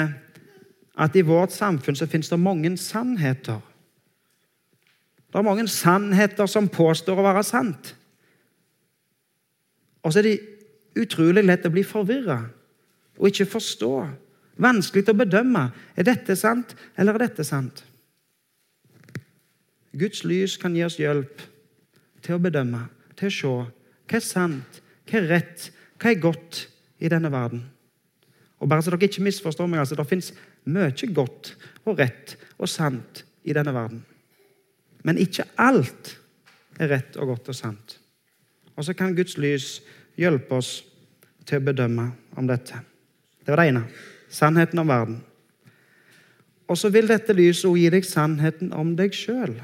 at 0.98 1.16
i 1.16 1.22
vårt 1.22 1.54
samfunn 1.54 1.96
så 1.96 2.08
finnes 2.10 2.30
det 2.30 2.40
mange 2.42 2.72
sannheter. 2.80 3.60
Det 5.28 5.38
er 5.38 5.46
mange 5.46 5.68
sannheter 5.70 6.48
som 6.50 6.70
påstår 6.72 7.20
å 7.20 7.26
være 7.26 7.44
sant. 7.46 7.92
Og 10.02 10.12
så 10.12 10.20
er 10.20 10.26
det 10.26 10.38
utrolig 10.98 11.44
lett 11.44 11.66
å 11.68 11.72
bli 11.72 11.84
forvirra 11.86 12.40
og 13.18 13.28
ikke 13.30 13.50
forstå. 13.52 13.92
Vanskelig 14.58 15.12
å 15.12 15.18
bedømme. 15.18 15.68
Er 15.94 16.06
dette 16.08 16.34
sant, 16.38 16.74
eller 16.98 17.14
er 17.14 17.28
dette 17.28 17.46
sant? 17.46 17.84
Guds 19.98 20.24
lys 20.26 20.56
kan 20.60 20.74
gi 20.74 20.84
oss 20.86 20.98
hjelp 20.98 21.42
til 22.22 22.36
å 22.36 22.42
bedømme, 22.42 22.86
til 23.18 23.30
å 23.30 23.34
se 23.34 23.52
hva 24.08 24.18
er 24.18 24.24
sant, 24.24 24.80
hva 25.08 25.18
er 25.20 25.28
rett, 25.30 25.68
hva 26.00 26.10
er 26.10 26.22
godt 26.22 26.64
i 27.02 27.10
denne 27.10 27.30
verden. 27.32 27.66
Og 28.58 28.68
bare 28.68 28.82
så 28.82 28.90
dere 28.90 29.06
ikke 29.06 29.22
misforstår 29.22 29.68
meg, 29.70 29.80
altså, 29.80 29.94
Det 29.94 30.08
fins 30.08 30.32
mye 30.66 31.12
godt 31.14 31.54
og 31.84 31.98
rett 31.98 32.36
og 32.58 32.68
sant 32.68 33.24
i 33.44 33.54
denne 33.54 33.74
verden. 33.74 34.04
Men 35.04 35.18
ikke 35.18 35.46
alt 35.56 36.16
er 36.78 36.90
rett 36.90 37.16
og 37.16 37.34
godt 37.34 37.48
og 37.48 37.54
sant. 37.54 37.98
Og 38.76 38.84
så 38.84 38.94
kan 38.94 39.14
Guds 39.14 39.38
lys 39.38 39.80
hjelpe 40.18 40.58
oss 40.58 40.82
til 41.46 41.58
å 41.58 41.66
bedømme 41.70 42.10
om 42.36 42.46
dette. 42.46 42.78
Det 43.42 43.54
var 43.54 43.62
det 43.62 43.72
ene. 43.72 43.84
Sannheten 44.28 44.78
om 44.82 44.90
verden. 44.90 45.22
Og 46.68 46.76
så 46.76 46.90
vil 46.92 47.08
dette 47.08 47.32
lyset 47.32 47.70
gi 47.78 47.88
deg 47.90 48.04
sannheten 48.04 48.74
om 48.76 48.92
deg 48.98 49.14
sjøl. 49.16 49.54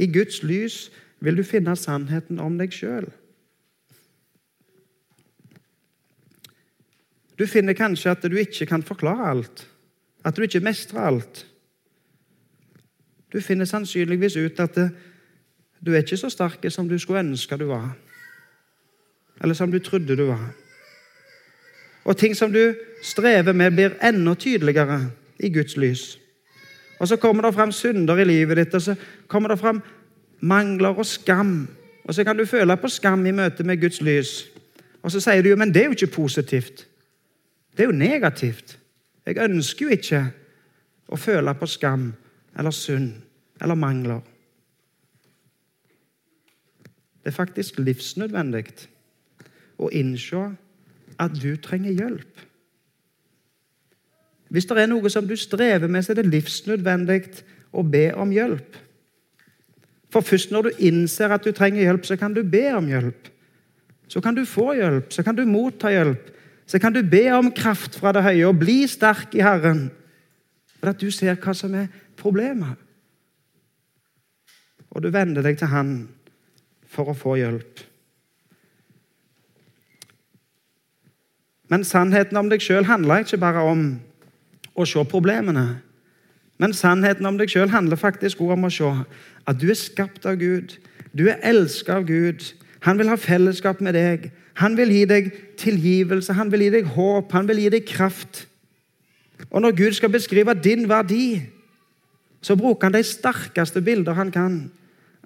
I 0.00 0.08
Guds 0.08 0.42
lys 0.42 0.86
vil 1.20 1.36
du 1.36 1.44
finne 1.44 1.76
sannheten 1.76 2.40
om 2.40 2.56
deg 2.58 2.72
sjøl. 2.72 3.10
Du 7.38 7.46
finner 7.46 7.76
kanskje 7.76 8.10
at 8.10 8.24
du 8.24 8.36
ikke 8.36 8.66
kan 8.66 8.82
forklare 8.82 9.30
alt, 9.30 9.66
at 10.24 10.36
du 10.36 10.42
ikke 10.42 10.60
mestrer 10.60 11.00
alt. 11.00 11.46
Du 13.32 13.40
finner 13.40 13.64
sannsynligvis 13.64 14.36
ut 14.36 14.60
at 14.60 14.78
du 15.86 15.92
er 15.92 16.04
ikke 16.04 16.16
så 16.16 16.30
sterk 16.32 16.64
som 16.72 16.88
du 16.88 16.98
skulle 16.98 17.20
ønske 17.20 17.58
du 17.60 17.66
var, 17.68 17.90
eller 19.42 19.54
som 19.54 19.72
du 19.72 19.78
trodde 19.78 20.16
du 20.16 20.24
var. 20.24 20.48
Og 22.06 22.16
ting 22.16 22.36
som 22.36 22.52
du 22.52 22.74
strever 23.02 23.52
med, 23.52 23.70
blir 23.70 23.98
enda 24.02 24.34
tydeligere 24.34 25.10
i 25.40 25.50
Guds 25.50 25.76
lys. 25.76 26.18
Og 27.00 27.08
så 27.08 27.16
kommer 27.16 27.42
det 27.42 27.54
fram 27.54 27.72
synder 27.72 28.16
i 28.16 28.24
livet 28.24 28.56
ditt, 28.56 28.74
og 28.74 28.82
så 28.82 28.94
kommer 29.28 29.48
det 29.48 29.58
fram 29.58 29.82
mangler 30.40 30.96
og 30.96 31.06
skam. 31.06 31.68
Og 32.04 32.14
så 32.14 32.24
kan 32.24 32.36
du 32.36 32.46
føle 32.46 32.76
på 32.76 32.88
skam 32.88 33.26
i 33.26 33.34
møte 33.34 33.64
med 33.64 33.80
Guds 33.80 34.00
lys. 34.00 34.46
Og 35.02 35.12
så 35.12 35.20
sier 35.20 35.42
du 35.42 35.50
jo, 35.50 35.56
men 35.56 35.74
det 35.74 35.82
er 35.82 35.90
jo 35.90 35.96
ikke 35.98 36.14
positivt. 36.14 36.86
Det 37.76 37.84
er 37.84 37.90
jo 37.90 37.98
negativt. 37.98 38.78
Jeg 39.26 39.42
ønsker 39.42 39.86
jo 39.86 39.96
ikke 39.96 40.22
å 41.12 41.18
føle 41.20 41.54
på 41.58 41.68
skam 41.68 42.08
eller 42.56 42.74
synd 42.74 43.12
eller 43.60 43.78
mangler. 43.78 44.22
Det 47.20 47.32
er 47.32 47.36
faktisk 47.36 47.80
livsnødvendig 47.82 48.64
å 49.82 49.90
innse 49.92 50.44
at 51.20 51.34
du 51.36 51.56
trenger 51.60 51.92
hjelp. 51.92 52.44
Hvis 54.48 54.68
det 54.70 54.78
er 54.78 54.88
noe 54.88 55.10
som 55.10 55.26
du 55.26 55.34
strever 55.36 55.90
med, 55.90 56.04
så 56.04 56.14
er 56.14 56.20
det 56.20 56.30
livsnødvendig 56.30 57.22
å 57.74 57.82
be 57.82 58.08
om 58.14 58.30
hjelp. 58.32 58.76
For 60.12 60.24
først 60.24 60.52
når 60.54 60.68
du 60.68 60.84
innser 60.86 61.34
at 61.34 61.44
du 61.44 61.50
trenger 61.52 61.82
hjelp, 61.82 62.06
så 62.06 62.16
kan 62.16 62.32
du 62.32 62.44
be 62.46 62.68
om 62.76 62.86
hjelp. 62.88 63.28
Så 64.08 64.22
kan 64.22 64.36
du 64.36 64.44
få 64.46 64.70
hjelp, 64.78 65.10
så 65.12 65.24
kan 65.26 65.36
du 65.36 65.42
motta 65.50 65.90
hjelp. 65.90 66.30
Så 66.66 66.80
kan 66.82 66.92
du 66.92 67.02
be 67.02 67.28
om 67.34 67.52
kraft 67.54 67.98
fra 67.98 68.12
det 68.12 68.24
høye 68.26 68.48
og 68.48 68.58
bli 68.58 68.80
sterk 68.90 69.34
i 69.38 69.44
Herren. 69.44 69.88
For 70.80 70.90
at 70.90 71.00
du 71.00 71.10
ser 71.14 71.38
hva 71.38 71.54
som 71.54 71.74
er 71.78 71.86
problemet. 72.18 72.74
Og 74.90 75.04
du 75.04 75.10
vender 75.14 75.44
deg 75.44 75.58
til 75.60 75.70
Han 75.70 75.92
for 76.90 77.12
å 77.12 77.16
få 77.16 77.36
hjelp. 77.38 77.82
Men 81.70 81.84
sannheten 81.84 82.38
om 82.38 82.48
deg 82.50 82.62
sjøl 82.62 82.86
handler 82.86 83.24
ikke 83.24 83.40
bare 83.42 83.62
om 83.66 83.88
å 84.78 84.86
se 84.86 85.02
problemene. 85.10 85.66
Men 86.62 86.72
sannheten 86.76 87.26
om 87.28 87.38
deg 87.38 87.50
sjøl 87.52 87.72
handler 87.72 88.00
faktisk 88.00 88.40
også 88.40 88.56
om 88.56 88.68
å 88.68 88.72
se 88.72 88.92
at 89.46 89.58
du 89.60 89.68
er 89.70 89.78
skapt 89.78 90.26
av 90.28 90.38
Gud. 90.40 90.76
Du 91.12 91.26
er 91.28 91.42
elsket 91.44 91.92
av 91.92 92.06
Gud. 92.08 92.44
Han 92.86 92.98
vil 93.00 93.10
ha 93.10 93.18
fellesskap 93.18 93.82
med 93.84 93.98
deg. 93.98 94.30
Han 94.56 94.76
vil 94.76 94.92
gi 94.92 95.04
deg 95.04 95.32
tilgivelse, 95.60 96.32
han 96.32 96.50
vil 96.52 96.66
gi 96.66 96.70
deg 96.78 96.88
håp, 96.96 97.32
han 97.32 97.48
vil 97.48 97.60
gi 97.60 97.72
deg 97.76 97.84
kraft. 97.88 98.46
Og 99.50 99.60
når 99.62 99.76
Gud 99.76 99.92
skal 99.98 100.12
beskrive 100.12 100.54
din 100.64 100.88
verdi, 100.88 101.42
så 102.40 102.56
bruker 102.56 102.88
han 102.88 102.96
de 102.96 103.02
sterkeste 103.04 103.82
bilder 103.84 104.16
han 104.16 104.30
kan. 104.32 104.70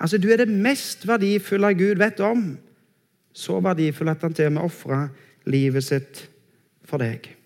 Altså, 0.00 0.18
Du 0.18 0.28
er 0.28 0.36
det 0.36 0.48
mest 0.48 1.06
verdifulle 1.06 1.74
Gud 1.74 1.98
vet 1.98 2.20
om. 2.20 2.58
Så 3.32 3.60
verdifull 3.60 4.08
at 4.08 4.22
han 4.22 4.34
til 4.34 4.46
og 4.46 4.52
med 4.52 4.62
ofra 4.62 5.08
livet 5.46 5.84
sitt 5.84 6.30
for 6.84 6.98
deg. 6.98 7.36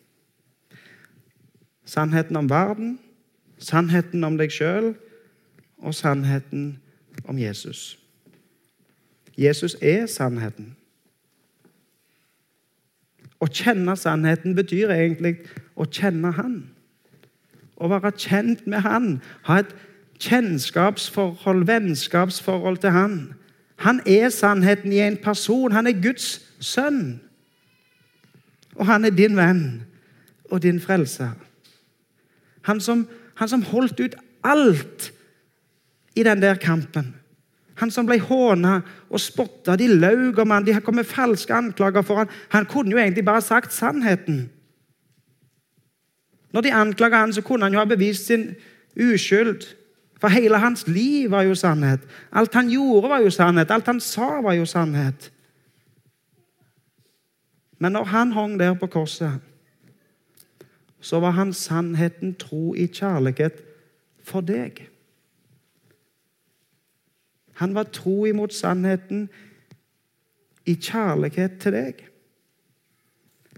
Sannheten 1.85 2.37
om 2.37 2.49
verden, 2.51 2.99
sannheten 3.59 4.25
om 4.25 4.39
deg 4.39 4.53
sjøl 4.53 4.95
og 5.79 5.95
sannheten 5.95 6.79
om 7.29 7.39
Jesus. 7.39 7.99
Jesus 9.37 9.77
er 9.83 10.07
sannheten. 10.07 10.77
Å 13.45 13.51
kjenne 13.53 13.93
sannheten 14.01 14.57
betyr 14.57 14.93
egentlig 14.95 15.37
å 15.77 15.85
kjenne 15.85 16.33
Han. 16.39 16.55
Å 17.77 17.91
være 17.91 18.15
kjent 18.17 18.65
med 18.71 18.85
Han, 18.87 19.09
ha 19.45 19.61
et 19.61 19.75
kjennskapsforhold, 20.23 21.67
vennskapsforhold 21.69 22.81
til 22.81 22.95
Han. 22.95 23.19
Han 23.85 24.01
er 24.09 24.31
sannheten 24.33 24.93
i 24.95 25.03
en 25.05 25.19
person. 25.21 25.73
Han 25.75 25.91
er 25.91 25.99
Guds 26.01 26.39
sønn. 26.63 27.19
Og 28.79 28.87
han 28.87 29.05
er 29.05 29.15
din 29.15 29.37
venn 29.37 29.83
og 30.51 30.63
din 30.63 30.81
frelser. 30.83 31.35
Han 32.67 32.81
som, 32.81 33.05
han 33.39 33.51
som 33.51 33.67
holdt 33.67 34.01
ut 34.01 34.17
alt 34.45 35.11
i 36.17 36.25
den 36.27 36.43
der 36.43 36.55
kampen. 36.55 37.15
Han 37.81 37.91
som 37.91 38.07
ble 38.07 38.21
håna 38.23 38.81
og 39.11 39.21
spotta. 39.21 39.77
De 39.77 39.89
laug 39.91 40.39
om 40.39 40.51
han, 40.55 40.67
de 40.67 40.77
kom 40.85 40.95
med 41.01 41.09
falske 41.09 41.55
anklager 41.55 42.05
for 42.07 42.23
han. 42.23 42.35
Han 42.55 42.67
kunne 42.71 42.95
jo 42.95 43.01
egentlig 43.01 43.25
bare 43.25 43.43
sagt 43.43 43.75
sannheten. 43.75 44.45
Når 46.55 46.61
de 46.61 46.73
anklaga 46.73 47.25
han, 47.25 47.33
så 47.33 47.43
kunne 47.43 47.67
han 47.67 47.75
jo 47.75 47.83
ha 47.83 47.85
bevist 47.85 48.27
sin 48.27 48.53
uskyld. 48.95 49.67
For 50.21 50.31
hele 50.31 50.59
hans 50.59 50.87
liv 50.87 51.31
var 51.31 51.43
jo 51.43 51.55
sannhet. 51.55 52.01
Alt 52.33 52.55
han 52.55 52.71
gjorde, 52.71 53.09
var 53.09 53.21
jo 53.21 53.31
sannhet. 53.31 53.71
Alt 53.71 53.87
han 53.87 54.01
sa, 54.01 54.41
var 54.41 54.55
jo 54.55 54.65
sannhet. 54.65 55.33
Men 57.79 57.93
når 57.93 58.05
han 58.05 58.33
hang 58.33 58.59
der 58.61 58.75
på 58.75 58.87
korset, 58.87 59.41
så 61.01 61.21
var 61.21 61.31
han 61.31 61.53
sannheten 61.53 62.35
tro 62.35 62.75
i 62.75 62.87
kjærlighet 62.87 63.61
for 64.25 64.41
deg. 64.41 64.87
Han 67.61 67.75
var 67.75 67.91
tro 67.95 68.25
imot 68.27 68.55
sannheten 68.55 69.29
i 70.67 70.75
kjærlighet 70.75 71.59
til 71.63 71.77
deg. 71.77 72.03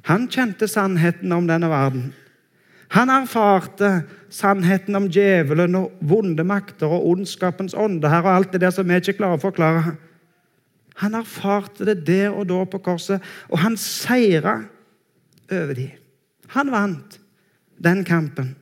Han 0.07 0.29
kjente 0.31 0.69
sannheten 0.71 1.33
om 1.35 1.49
denne 1.49 1.71
verden. 1.71 2.11
Han 2.95 3.11
erfarte 3.11 4.05
sannheten 4.31 4.95
om 4.95 5.09
djevelen 5.11 5.75
og 5.75 5.95
vonde 6.07 6.45
makter 6.47 6.91
og 6.93 7.09
ondskapens 7.11 7.75
ånde 7.75 8.11
her 8.11 8.23
og 8.23 8.35
alt 8.35 8.53
det 8.55 8.63
der 8.63 8.75
som 8.75 8.87
vi 8.87 8.99
ikke 9.01 9.17
klarer 9.19 9.41
å 9.41 9.43
forklare. 9.43 9.97
Han 11.03 11.17
erfarte 11.19 11.85
det 11.89 12.05
der 12.07 12.31
og 12.31 12.47
da 12.49 12.63
på 12.71 12.81
korset, 12.85 13.25
og 13.51 13.61
han 13.61 13.77
seira 13.77 14.61
over 15.51 15.75
dem. 15.77 15.91
Han 16.55 16.71
vant 16.73 17.19
den 17.83 18.05
kampen. 18.07 18.55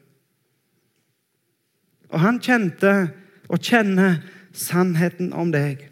Og 2.10 2.20
han 2.22 2.40
kjente 2.42 2.94
og 3.52 3.60
kjenner 3.60 4.22
sannheten 4.54 5.32
om 5.32 5.52
deg. 5.52 5.88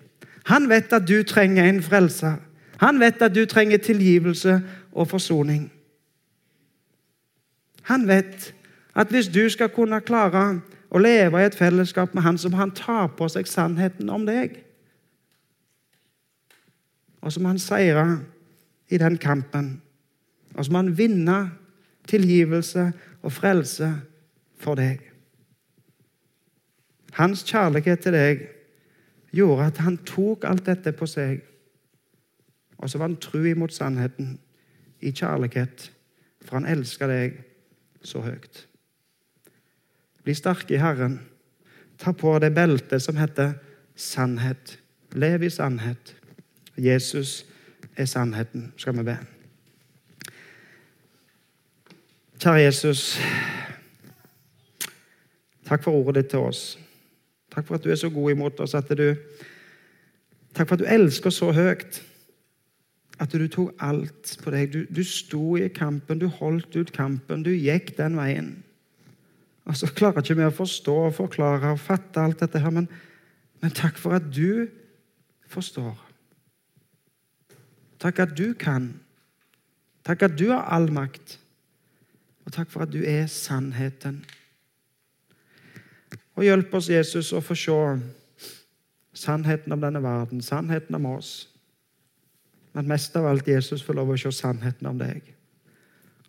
Han 0.50 0.68
vet 0.70 0.92
at 0.92 1.06
du 1.08 1.22
trenger 1.22 1.68
en 1.68 1.82
frelser. 1.82 2.40
Han 2.82 2.98
vet 3.00 3.22
at 3.22 3.34
du 3.34 3.44
trenger 3.46 3.78
tilgivelse 3.78 4.60
og 4.92 5.08
forsoning. 5.08 5.70
Han 7.82 8.08
vet 8.08 8.54
at 8.94 9.08
hvis 9.10 9.28
du 9.28 9.48
skal 9.50 9.70
kunne 9.74 10.00
klare 10.00 10.60
å 10.92 11.00
leve 11.00 11.40
i 11.40 11.46
et 11.46 11.56
fellesskap 11.56 12.14
med 12.14 12.22
han, 12.22 12.38
så 12.38 12.50
må 12.50 12.58
han 12.60 12.74
ta 12.76 13.06
på 13.06 13.28
seg 13.32 13.48
sannheten 13.48 14.10
om 14.12 14.26
deg. 14.28 14.58
Og 17.22 17.32
så 17.32 17.40
må 17.40 17.52
han 17.52 17.62
seire 17.62 18.06
i 18.90 18.98
den 18.98 19.16
kampen. 19.18 19.76
Og 20.54 20.64
så 20.64 20.72
må 20.72 20.82
han 20.82 20.98
vinne 20.98 21.38
tilgivelse 22.10 22.90
og 23.22 23.32
frelse 23.32 23.88
for 24.60 24.76
deg. 24.78 25.11
Hans 27.12 27.44
kjærlighet 27.44 28.00
til 28.00 28.14
deg 28.16 28.44
gjorde 29.32 29.66
at 29.66 29.80
han 29.84 29.98
tok 30.08 30.44
alt 30.48 30.66
dette 30.66 30.92
på 30.96 31.08
seg. 31.08 31.42
Og 32.78 32.90
så 32.90 32.98
var 32.98 33.10
han 33.10 33.20
tru 33.20 33.44
imot 33.46 33.72
sannheten 33.72 34.38
i 35.02 35.12
kjærlighet, 35.12 35.90
for 36.42 36.58
han 36.58 36.68
elska 36.68 37.06
deg 37.10 37.36
så 38.02 38.22
høyt. 38.24 38.66
Bli 40.22 40.34
sterke 40.34 40.74
i 40.74 40.80
Herren. 40.82 41.20
Ta 41.98 42.12
på 42.12 42.34
det 42.42 42.52
beltet 42.54 43.02
som 43.02 43.18
heter 43.18 43.54
sannhet. 43.94 44.78
Lev 45.12 45.42
i 45.42 45.50
sannhet. 45.50 46.16
Jesus 46.78 47.44
er 47.96 48.06
sannheten, 48.06 48.72
skal 48.76 48.96
vi 48.98 49.06
be. 49.06 49.16
Kjære 52.42 52.62
Jesus. 52.64 53.18
Takk 55.68 55.84
for 55.84 55.94
ordet 55.94 56.24
ditt 56.24 56.30
til 56.30 56.38
oss. 56.42 56.81
Takk 57.52 57.68
for 57.68 57.76
at 57.76 57.84
du 57.84 57.90
er 57.92 58.00
så 58.00 58.10
god 58.12 58.32
imot 58.32 58.60
oss. 58.60 58.74
at 58.74 58.88
du, 58.88 59.14
Takk 60.54 60.68
for 60.68 60.76
at 60.76 60.84
du 60.84 60.88
elsker 60.88 61.30
så 61.32 61.52
høyt 61.52 62.02
at 63.22 63.32
du 63.32 63.46
tok 63.48 63.76
alt 63.84 64.36
på 64.42 64.52
deg. 64.54 64.72
Du, 64.72 64.84
du 64.90 65.02
sto 65.06 65.56
i 65.60 65.68
kampen, 65.72 66.18
du 66.18 66.28
holdt 66.40 66.74
ut 66.76 66.92
kampen, 66.94 67.44
du 67.44 67.52
gikk 67.54 67.94
den 67.98 68.16
veien. 68.18 68.52
Og 69.68 69.76
så 69.78 69.86
klarer 69.94 70.24
ikke 70.24 70.40
vi 70.40 70.46
å 70.48 70.54
forstå 70.54 70.94
og 71.06 71.16
forklare 71.20 71.74
og 71.74 71.82
fatte 71.82 72.22
alt 72.22 72.42
dette 72.42 72.62
her, 72.62 72.74
men, 72.74 72.88
men 73.62 73.74
takk 73.76 74.00
for 74.00 74.16
at 74.18 74.26
du 74.34 74.66
forstår. 75.52 75.94
Takk 78.02 78.24
at 78.24 78.34
du 78.34 78.50
kan. 78.58 78.90
Takk 80.02 80.26
at 80.26 80.34
du 80.38 80.48
har 80.50 80.66
all 80.74 80.90
makt. 80.90 81.36
Og 82.42 82.54
takk 82.56 82.72
for 82.72 82.82
at 82.82 82.90
du 82.90 83.04
er 83.06 83.28
sannheten. 83.30 84.24
Og 86.42 86.48
hjelp 86.48 86.72
oss, 86.74 86.88
Jesus, 86.90 87.28
å 87.30 87.38
få 87.38 87.54
se 87.54 87.74
sannheten 89.14 89.70
om 89.70 89.78
denne 89.78 90.00
verden, 90.02 90.40
sannheten 90.42 90.96
om 90.98 91.04
oss. 91.12 91.28
Men 92.74 92.88
mest 92.90 93.14
av 93.14 93.28
alt 93.30 93.46
Jesus 93.46 93.84
får 93.86 93.94
lov 93.94 94.10
å 94.10 94.16
se 94.18 94.32
sannheten 94.34 94.88
om 94.90 94.98
deg. 94.98 95.22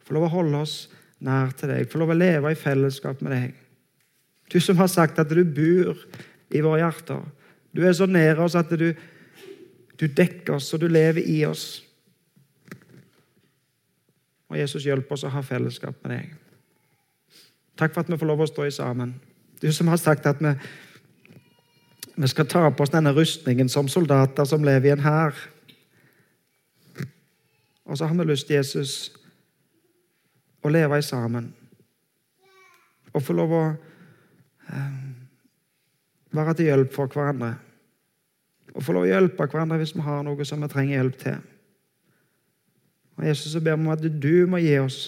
Få 0.05 0.13
lov 0.13 0.27
å 0.27 0.35
holde 0.35 0.61
oss 0.67 0.75
nær 1.17 1.55
til 1.57 1.73
deg, 1.73 1.89
få 1.89 2.03
lov 2.03 2.13
å 2.13 2.19
leve 2.19 2.53
i 2.53 2.59
fellesskap 2.59 3.25
med 3.25 3.33
deg. 3.33 3.57
Du 4.53 4.59
som 4.61 4.77
har 4.77 4.91
sagt 4.93 5.17
at 5.17 5.33
du 5.33 5.41
bor 5.41 5.97
i 6.53 6.61
våre 6.61 6.83
hjerter. 6.83 7.25
Du 7.73 7.81
er 7.81 7.97
så 7.97 8.05
nær 8.05 8.45
oss 8.45 8.59
at 8.59 8.69
du, 8.69 8.91
du 9.97 10.05
dekker 10.05 10.59
oss, 10.59 10.69
og 10.77 10.85
du 10.85 10.89
lever 10.93 11.25
i 11.25 11.41
oss. 11.49 11.81
Og 14.53 14.61
Jesus, 14.61 14.85
hjelp 14.85 15.09
oss 15.09 15.25
å 15.25 15.33
ha 15.33 15.41
fellesskap 15.41 16.05
med 16.05 16.19
deg. 16.19 16.33
Takk 17.81 17.95
for 17.95 18.05
at 18.05 18.13
vi 18.13 18.21
får 18.21 18.35
lov 18.35 18.45
å 18.45 18.51
stå 18.53 18.69
i 18.69 18.81
sammen. 18.83 19.17
Du 19.63 19.73
som 19.73 19.87
har 19.87 19.97
sagt 19.97 20.25
at 20.27 20.41
vi, 20.43 20.51
vi 22.15 22.27
skal 22.27 22.47
ta 22.51 22.65
på 22.67 22.83
oss 22.83 22.91
denne 22.91 23.13
rustningen 23.15 23.69
som 23.71 23.87
soldater 23.87 24.43
som 24.43 24.65
lever 24.67 24.89
i 24.89 24.91
en 24.91 25.03
hær. 25.05 25.37
Og 27.87 27.95
så 27.97 28.09
har 28.09 28.17
vi 28.19 28.25
lyst, 28.27 28.51
Jesus, 28.51 29.13
å 30.59 30.71
leve 30.71 30.99
sammen. 30.99 31.47
Og 33.13 33.23
få 33.23 33.35
lov 33.37 33.53
å 33.55 33.61
eh, 33.71 34.99
være 36.35 36.57
til 36.59 36.71
hjelp 36.73 36.91
for 36.91 37.15
hverandre. 37.15 37.53
Og 38.73 38.83
få 38.83 38.97
lov 38.97 39.07
å 39.07 39.11
hjelpe 39.13 39.47
hverandre 39.47 39.79
hvis 39.79 39.95
vi 39.95 40.03
har 40.03 40.27
noe 40.27 40.49
som 40.49 40.59
vi 40.59 40.71
trenger 40.75 40.97
hjelp 40.97 41.23
til. 41.23 41.39
Og 43.15 43.29
Jesus, 43.29 43.55
så 43.55 43.63
ber 43.63 43.79
vi 43.79 43.87
om 43.87 43.95
at 43.95 44.03
du 44.27 44.43
må 44.49 44.59
gi 44.59 44.75
oss 44.83 44.99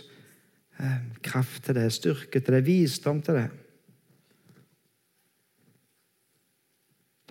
eh, 0.79 0.97
kraft 1.27 1.65
til 1.67 1.75
det, 1.81 1.89
styrke 1.91 2.39
til 2.39 2.59
det, 2.59 2.65
visdom 2.71 3.19
til 3.25 3.41
det. 3.41 3.47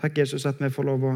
Takk, 0.04 0.18
Jesus, 0.18 0.44
at 0.44 0.58
vi 0.60 0.68
får 0.68 0.84
lov 0.84 1.04
å 1.08 1.12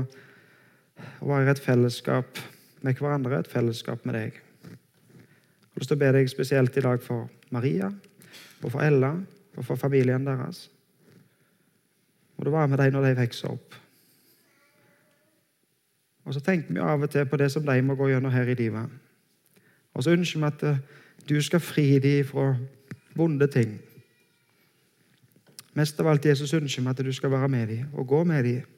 være 1.29 1.42
i 1.44 1.51
et 1.53 1.59
fellesskap 1.61 2.38
med 2.81 2.96
hverandre, 2.96 3.42
et 3.42 3.51
fellesskap 3.53 4.07
med 4.09 4.14
deg. 4.16 4.38
Jeg 4.64 5.66
har 5.74 5.83
lyst 5.83 5.90
til 5.92 5.98
å 5.98 6.01
be 6.01 6.09
deg 6.16 6.31
spesielt 6.33 6.79
i 6.81 6.85
dag 6.87 7.03
for 7.05 7.27
Maria 7.53 7.90
og 8.62 8.70
for 8.72 8.81
Ella 8.81 9.11
og 9.59 9.66
for 9.66 9.77
familien 9.77 10.24
deres. 10.24 10.62
Må 12.38 12.46
du 12.46 12.51
være 12.55 12.70
med 12.72 12.81
dem 12.81 12.94
når 12.96 13.11
de 13.11 13.18
vokser 13.18 13.53
opp. 13.53 13.77
Og 16.24 16.38
så 16.38 16.40
tenker 16.48 16.72
vi 16.72 16.81
av 16.81 17.05
og 17.05 17.12
til 17.12 17.29
på 17.29 17.42
det 17.44 17.51
som 17.53 17.68
de 17.68 17.77
må 17.85 17.98
gå 17.98 18.09
gjennom 18.09 18.33
her 18.33 18.48
i 18.48 18.57
livet. 18.57 18.96
Og 19.92 20.07
så 20.07 20.16
ønsker 20.16 20.40
vi 20.40 20.48
at 20.48 20.64
eh, 20.64 20.81
du 21.29 21.37
skal 21.44 21.61
fri 21.61 21.87
dem 22.01 22.24
fra 22.24 22.55
vonde 23.20 23.53
ting. 23.53 23.77
Mest 25.77 26.01
av 26.01 26.09
alt 26.09 26.33
Jesus 26.33 26.57
ønsker 26.57 26.88
vi 26.88 26.96
at 26.96 27.05
du 27.05 27.12
skal 27.12 27.37
være 27.37 27.53
med 27.53 27.68
dem 27.74 27.92
og 27.92 28.09
gå 28.16 28.24
med 28.24 28.48
dem, 28.48 28.74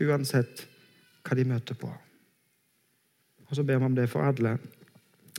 uansett 0.00 0.66
hva 1.26 1.36
de 1.36 1.44
møter 1.48 1.78
på. 1.78 1.90
Og 3.46 3.56
så 3.56 3.62
ber 3.62 3.78
vi 3.78 3.88
om 3.88 3.96
det 3.96 4.08
for 4.10 4.26
alle 4.26 4.56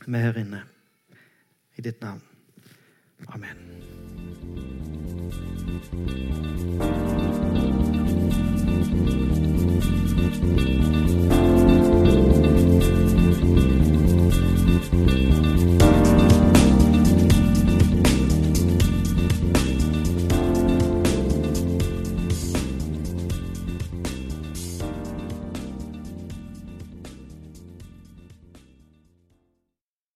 vi 0.05 0.17
her 0.17 0.39
inne. 0.39 0.63
I 1.77 1.81
ditt 1.81 2.01
navn. 2.01 2.21
Amen. 3.27 3.57